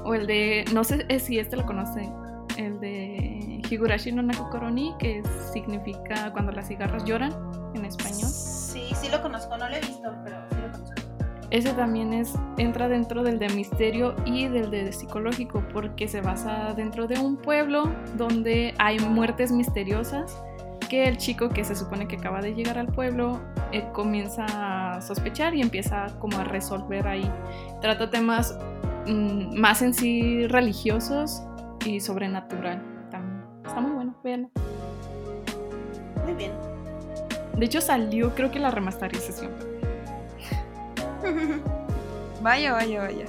[0.04, 2.08] O el de, no sé si este lo conoce,
[2.56, 3.25] el de
[3.68, 7.32] Higurashi no Nakokoroni, que significa cuando las cigarras lloran
[7.74, 8.28] en español.
[8.28, 11.06] Sí, sí lo conozco, no lo he visto, pero sí lo conozco.
[11.50, 16.74] Ese también es, entra dentro del de misterio y del de psicológico, porque se basa
[16.74, 20.36] dentro de un pueblo donde hay muertes misteriosas
[20.88, 23.40] que el chico que se supone que acaba de llegar al pueblo
[23.72, 27.30] eh, comienza a sospechar y empieza como a resolver ahí.
[27.80, 28.56] Trata temas
[29.06, 31.42] mm, más en sí religiosos
[31.84, 32.95] y sobrenatural.
[33.66, 34.50] Está muy bueno, véanlo.
[36.24, 36.52] Muy bien.
[37.56, 39.52] De hecho salió creo que la remasterización.
[42.42, 43.24] Vaya, vaya, vaya.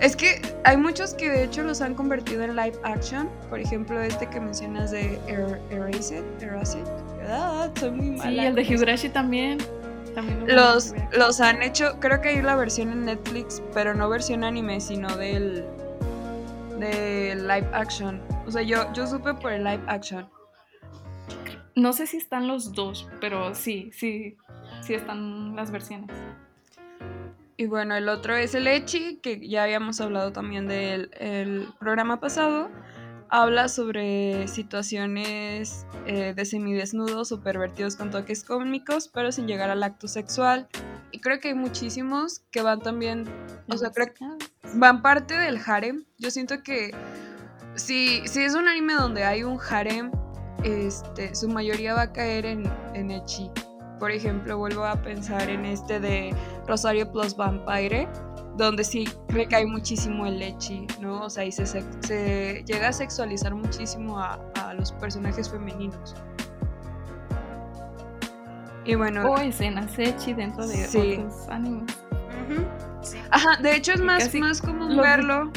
[0.00, 3.28] Es que hay muchos que de hecho los han convertido en live action.
[3.48, 6.24] Por ejemplo, este que mencionas de Er- Erased.
[6.40, 6.82] Erased.
[7.28, 8.30] Ah, soy muy mala.
[8.30, 8.62] Sí, el de.
[8.62, 9.58] Higurashi también.
[10.14, 14.08] también lo Los, los han hecho, creo que hay la versión en Netflix, pero no
[14.08, 15.64] versión anime, sino del,
[16.80, 18.20] del live action.
[18.46, 20.28] O sea, yo, yo supe por el live action.
[21.74, 24.36] No sé si están los dos, pero sí, sí,
[24.82, 26.10] sí están las versiones.
[27.58, 32.20] Y bueno, el otro es el Echi, que ya habíamos hablado también del el programa
[32.20, 32.70] pasado.
[33.28, 39.82] Habla sobre situaciones eh, de semidesnudos o pervertidos con toques cómicos, pero sin llegar al
[39.82, 40.68] acto sexual.
[41.10, 43.24] Y creo que hay muchísimos que van también,
[43.68, 44.24] o sea, creo que
[44.74, 46.04] van parte del harem.
[46.18, 46.94] Yo siento que
[47.76, 50.10] si, si es un anime donde hay un harem,
[50.64, 52.64] este, su mayoría va a caer en,
[52.94, 53.50] en Echi.
[53.98, 56.34] Por ejemplo, vuelvo a pensar en este de
[56.66, 58.08] Rosario plus Vampire,
[58.56, 61.22] donde sí recae muchísimo el Echi, ¿no?
[61.24, 66.14] O sea, y se, se llega a sexualizar muchísimo a, a los personajes femeninos.
[68.84, 71.18] Y bueno, O escenas echi dentro de Sí.
[71.18, 71.96] otros animes.
[73.02, 73.18] Sí.
[73.30, 75.50] Ajá, de hecho es más, Casi más común lo- verlo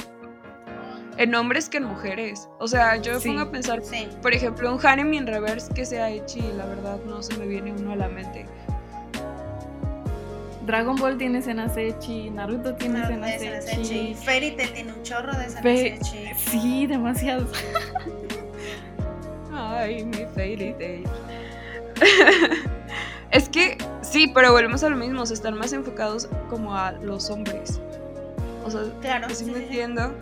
[1.20, 2.50] en hombres que en mujeres.
[2.60, 3.28] O sea, yo me Sí.
[3.30, 4.08] pongo a pensar, Sí.
[4.22, 7.72] por ejemplo, un harem in reverse que sea Echi, la verdad no se me viene
[7.74, 8.46] uno a la mente.
[10.66, 14.14] Dragon Ball tiene escenas echi, Naruto tiene Claro, escenas echi.
[14.24, 16.26] Fairy Tail tiene un chorro de escenas Fe- ecchi.
[16.38, 17.48] Sí, demasiado.
[19.52, 21.04] Ay, mi fairy tale.
[23.32, 26.92] es que sí, pero volvemos a lo mismo, o sea, están más enfocados como a
[26.92, 27.82] los hombres.
[28.64, 30.14] O sea, Claro, ¿sí sí, me entiendo?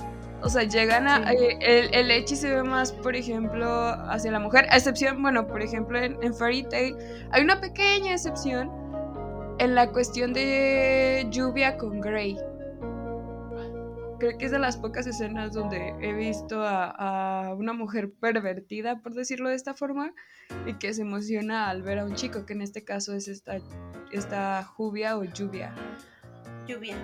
[0.41, 1.29] O sea, llegan a...
[1.29, 1.35] Sí.
[1.35, 4.67] eh, el, el Echi se ve más, por ejemplo, hacia la mujer.
[4.69, 6.95] A excepción, bueno, por ejemplo, en, en Fairy Tail
[7.31, 8.71] hay una pequeña excepción
[9.59, 12.37] en la cuestión de lluvia con Grey.
[14.19, 16.89] Creo que es de las pocas escenas donde he visto a,
[17.49, 20.11] a una mujer pervertida, por decirlo de esta forma,
[20.65, 23.57] y que se emociona al ver a un chico, que en este caso es esta,
[24.11, 25.71] esta Juvia o Lluvia.
[26.67, 26.95] Lluvia.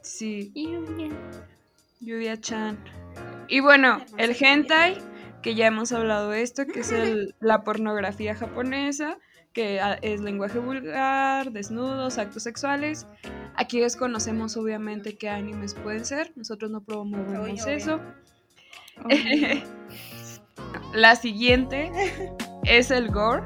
[0.00, 1.10] Sí, Lluvia.
[2.00, 2.78] Lluvia Chan.
[3.48, 4.98] Y bueno, el hentai,
[5.42, 9.18] que ya hemos hablado de esto, que es el- la pornografía japonesa,
[9.52, 13.06] que ah, es lenguaje vulgar, desnudos, actos sexuales.
[13.56, 17.76] Aquí desconocemos obviamente qué animes pueden ser, nosotros no promovemos obvio.
[17.76, 18.00] eso.
[20.94, 21.90] La siguiente
[22.64, 23.42] es el gore,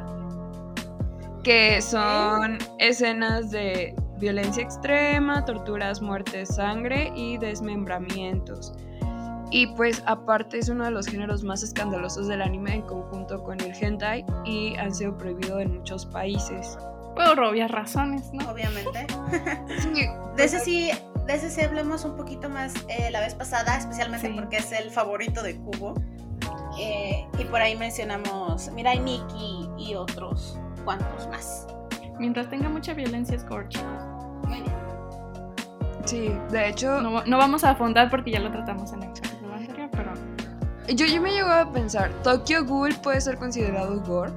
[1.42, 8.72] que son escenas de violencia extrema, torturas, muertes, sangre y desmembramientos.
[9.50, 13.58] Y pues aparte es uno de los géneros más escandalosos del anime en conjunto con
[13.60, 16.76] el hentai y han sido prohibidos en muchos países.
[17.16, 18.50] Por obvias razones, ¿no?
[18.50, 19.06] Obviamente.
[19.80, 20.06] Sí,
[20.36, 20.90] De ese sí,
[21.26, 24.34] de ese sí hablamos un poquito más eh, la vez pasada, especialmente Sí.
[24.34, 25.94] porque es el favorito de Cubo.
[26.78, 31.66] Eh, y por ahí mencionamos Mirai Nikki y otros cuantos más.
[32.18, 34.02] Mientras tenga mucha violencia es gore, chicos.
[34.48, 34.64] Bien.
[36.04, 39.54] sí, de hecho, No, no vamos a afondar porque ya lo tratamos en el capítulo
[39.54, 40.12] anterior, pero
[40.94, 44.32] yo, yo me llegó a pensar, ¿Tokyo Ghoul puede ser considerado gore?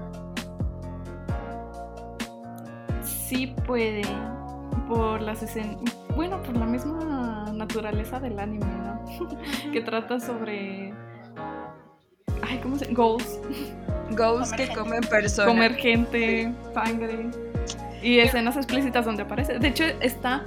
[3.04, 4.02] sí puede
[4.88, 5.78] por las escenas,
[6.16, 9.02] bueno, por la misma naturaleza del anime, ¿no?
[9.72, 10.94] que trata sobre
[12.48, 12.92] ay, ¿cómo se?
[12.94, 13.40] Goals,
[14.12, 14.80] Ghouls Comer que gente.
[14.82, 15.50] comen personas.
[15.54, 17.30] comer gente, sangre
[18.02, 19.60] y escenas explícitas donde aparece.
[19.60, 20.46] De hecho, está.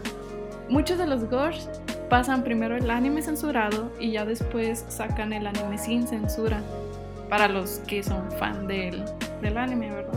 [0.69, 1.69] Muchos de los gores
[2.09, 6.63] pasan primero el anime censurado y ya después sacan el anime sin censura.
[7.29, 9.05] Para los que son fan del,
[9.41, 10.15] del anime, ¿verdad?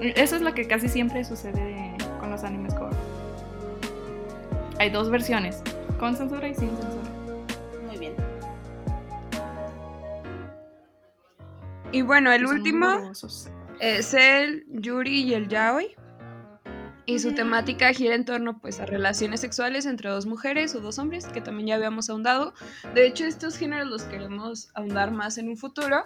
[0.00, 2.96] Eso es lo que casi siempre sucede con los animes gore.
[4.78, 5.62] Hay dos versiones,
[5.98, 7.10] con censura y sin censura.
[7.86, 8.14] Muy bien.
[11.92, 13.10] Y bueno, el último
[13.80, 15.96] es el Yuri y el Yaoi.
[17.06, 20.98] Y su temática gira en torno pues a relaciones sexuales entre dos mujeres o dos
[20.98, 22.52] hombres, que también ya habíamos ahondado.
[22.94, 26.02] De hecho, estos géneros los queremos ahondar más en un futuro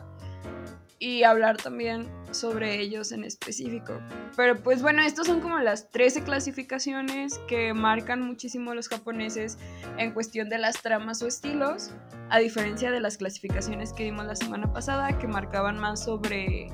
[1.01, 3.99] y hablar también sobre ellos en específico.
[4.37, 9.57] Pero pues bueno, estos son como las 13 clasificaciones que marcan muchísimo a los japoneses
[9.97, 11.93] en cuestión de las tramas o estilos,
[12.29, 16.69] a diferencia de las clasificaciones que dimos la semana pasada, que marcaban más sobre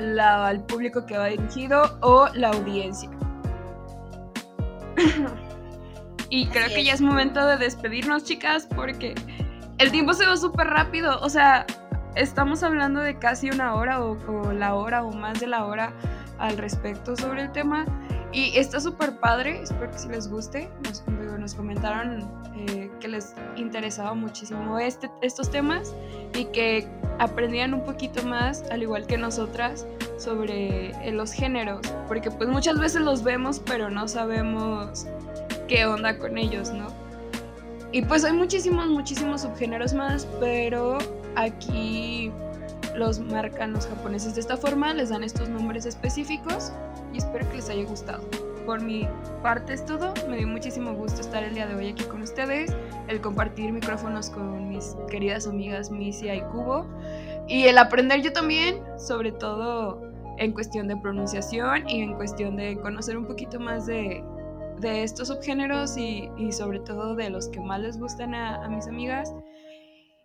[0.00, 3.10] la, al público que va dirigido o la audiencia.
[6.30, 7.00] y creo Así que ya es.
[7.00, 9.14] momento de despedirnos, chicas, porque
[9.78, 11.20] el tiempo se va súper rápido.
[11.20, 11.66] O sea,
[12.14, 15.92] estamos hablando de casi una hora o, o la hora o más de la hora
[16.38, 17.86] al respecto sobre el tema.
[18.32, 20.70] Y está súper padre, espero que si les guste.
[21.38, 22.20] Nos comentaron
[22.54, 25.94] eh, que les interesaba muchísimo este, estos temas
[26.34, 26.88] y que
[27.18, 29.86] aprendían un poquito más, al igual que nosotras,
[30.22, 31.80] sobre eh, los géneros.
[32.08, 35.06] Porque pues muchas veces los vemos, pero no sabemos
[35.68, 36.86] qué onda con ellos, ¿no?
[37.92, 40.98] Y pues hay muchísimos, muchísimos subgéneros más, pero
[41.36, 42.32] aquí
[42.94, 46.72] los marcan los japoneses de esta forma, les dan estos nombres específicos
[47.12, 48.22] y espero que les haya gustado.
[48.64, 49.08] Por mi
[49.42, 52.72] parte es todo, me dio muchísimo gusto estar el día de hoy aquí con ustedes,
[53.08, 56.86] el compartir micrófonos con mis queridas amigas Misia y Cubo
[57.48, 62.78] y el aprender yo también, sobre todo en cuestión de pronunciación y en cuestión de
[62.80, 64.22] conocer un poquito más de,
[64.78, 68.86] de estos subgéneros y, sobre todo de los que más les gustan a, a mis
[68.86, 69.32] amigas.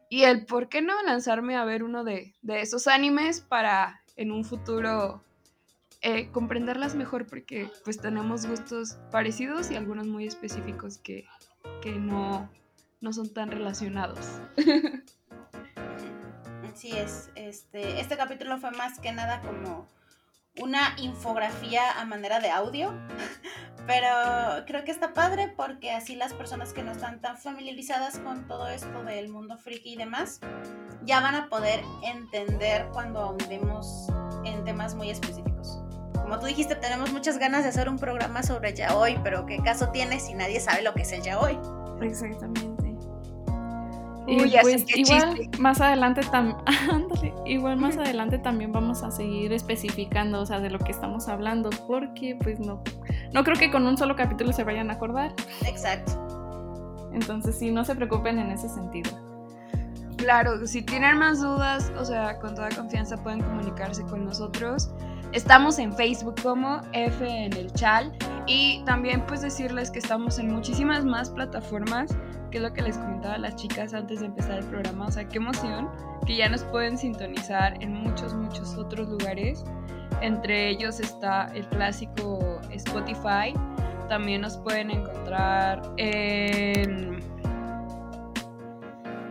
[0.09, 4.31] Y el por qué no lanzarme a ver uno de, de esos animes para en
[4.31, 5.21] un futuro
[6.01, 11.25] eh, comprenderlas mejor porque pues tenemos gustos parecidos y algunos muy específicos que,
[11.81, 12.49] que no,
[13.01, 14.19] no son tan relacionados.
[16.77, 17.31] Así es.
[17.33, 19.87] Este, este capítulo fue más que nada como
[20.59, 22.93] una infografía a manera de audio.
[23.87, 28.47] Pero creo que está padre porque así las personas que no están tan familiarizadas con
[28.47, 30.39] todo esto del mundo friki y demás,
[31.03, 34.09] ya van a poder entender cuando ahondemos
[34.45, 35.79] en temas muy específicos.
[36.13, 39.89] Como tú dijiste, tenemos muchas ganas de hacer un programa sobre yaoi, pero ¿qué caso
[39.89, 41.57] tiene si nadie sabe lo que es el yaoi?
[42.03, 42.66] Exactamente.
[44.27, 45.57] Uy, pues igual chiste.
[45.59, 46.57] más adelante tam-
[46.91, 51.27] ándale, igual más adelante también vamos a seguir especificando, o sea, de lo que estamos
[51.29, 52.81] hablando, porque pues no
[53.33, 55.33] no creo que con un solo capítulo se vayan a acordar.
[55.65, 56.11] Exacto.
[57.13, 59.09] Entonces, sí, no se preocupen en ese sentido.
[60.17, 64.91] Claro, si tienen más dudas, o sea, con toda confianza pueden comunicarse con nosotros.
[65.33, 68.11] Estamos en Facebook como F en el Chal
[68.45, 72.17] y también pues decirles que estamos en muchísimas más plataformas,
[72.49, 75.11] que es lo que les comentaba a las chicas antes de empezar el programa, o
[75.11, 75.89] sea, qué emoción
[76.25, 79.63] que ya nos pueden sintonizar en muchos, muchos otros lugares.
[80.21, 83.53] Entre ellos está el clásico Spotify,
[84.07, 87.17] también nos pueden encontrar en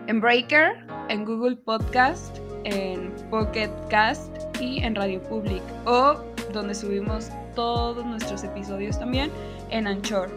[0.09, 5.63] en Breaker, en Google Podcast, en Pocket Cast y en Radio Public.
[5.85, 6.17] O
[6.53, 9.31] donde subimos todos nuestros episodios también
[9.71, 10.31] en Anchor.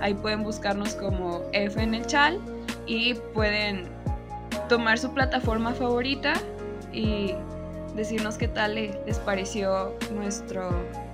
[0.00, 2.40] Ahí pueden buscarnos como F en el Chal
[2.86, 3.84] y pueden
[4.68, 6.34] tomar su plataforma favorita
[6.92, 7.34] y
[7.94, 10.68] decirnos qué tal le- les pareció nuestro,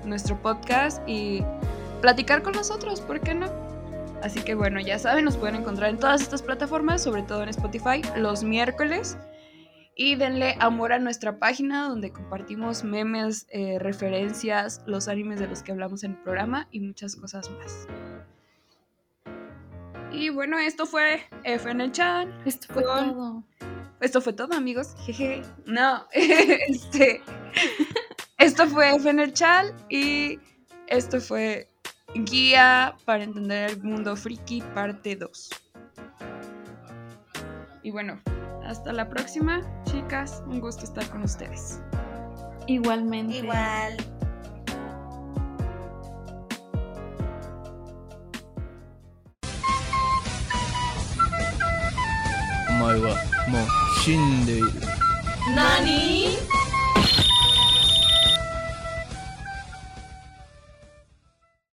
[0.04, 1.44] nuestro podcast y
[2.00, 3.46] platicar con nosotros, ¿por qué no?
[4.22, 7.48] Así que bueno, ya saben, nos pueden encontrar en todas estas plataformas, sobre todo en
[7.50, 9.16] Spotify, los miércoles.
[10.02, 15.62] Y denle amor a nuestra página donde compartimos memes, eh, referencias, los animes de los
[15.62, 17.86] que hablamos en el programa y muchas cosas más.
[20.10, 22.26] Y bueno, esto fue F en el chat.
[22.46, 23.44] Esto fue Con- todo.
[24.00, 24.96] Esto fue todo, amigos.
[25.04, 25.42] Jeje.
[25.66, 27.20] No, este.
[28.38, 30.38] Esto fue F en el chat y
[30.86, 31.68] esto fue
[32.14, 35.50] Guía para entender el mundo friki, parte 2.
[37.82, 38.18] Y bueno,
[38.70, 40.44] hasta la próxima, chicas.
[40.46, 41.80] Un gusto estar con ustedes.
[42.68, 43.38] Igualmente.
[43.38, 43.96] Igual.
[55.52, 56.38] Nani?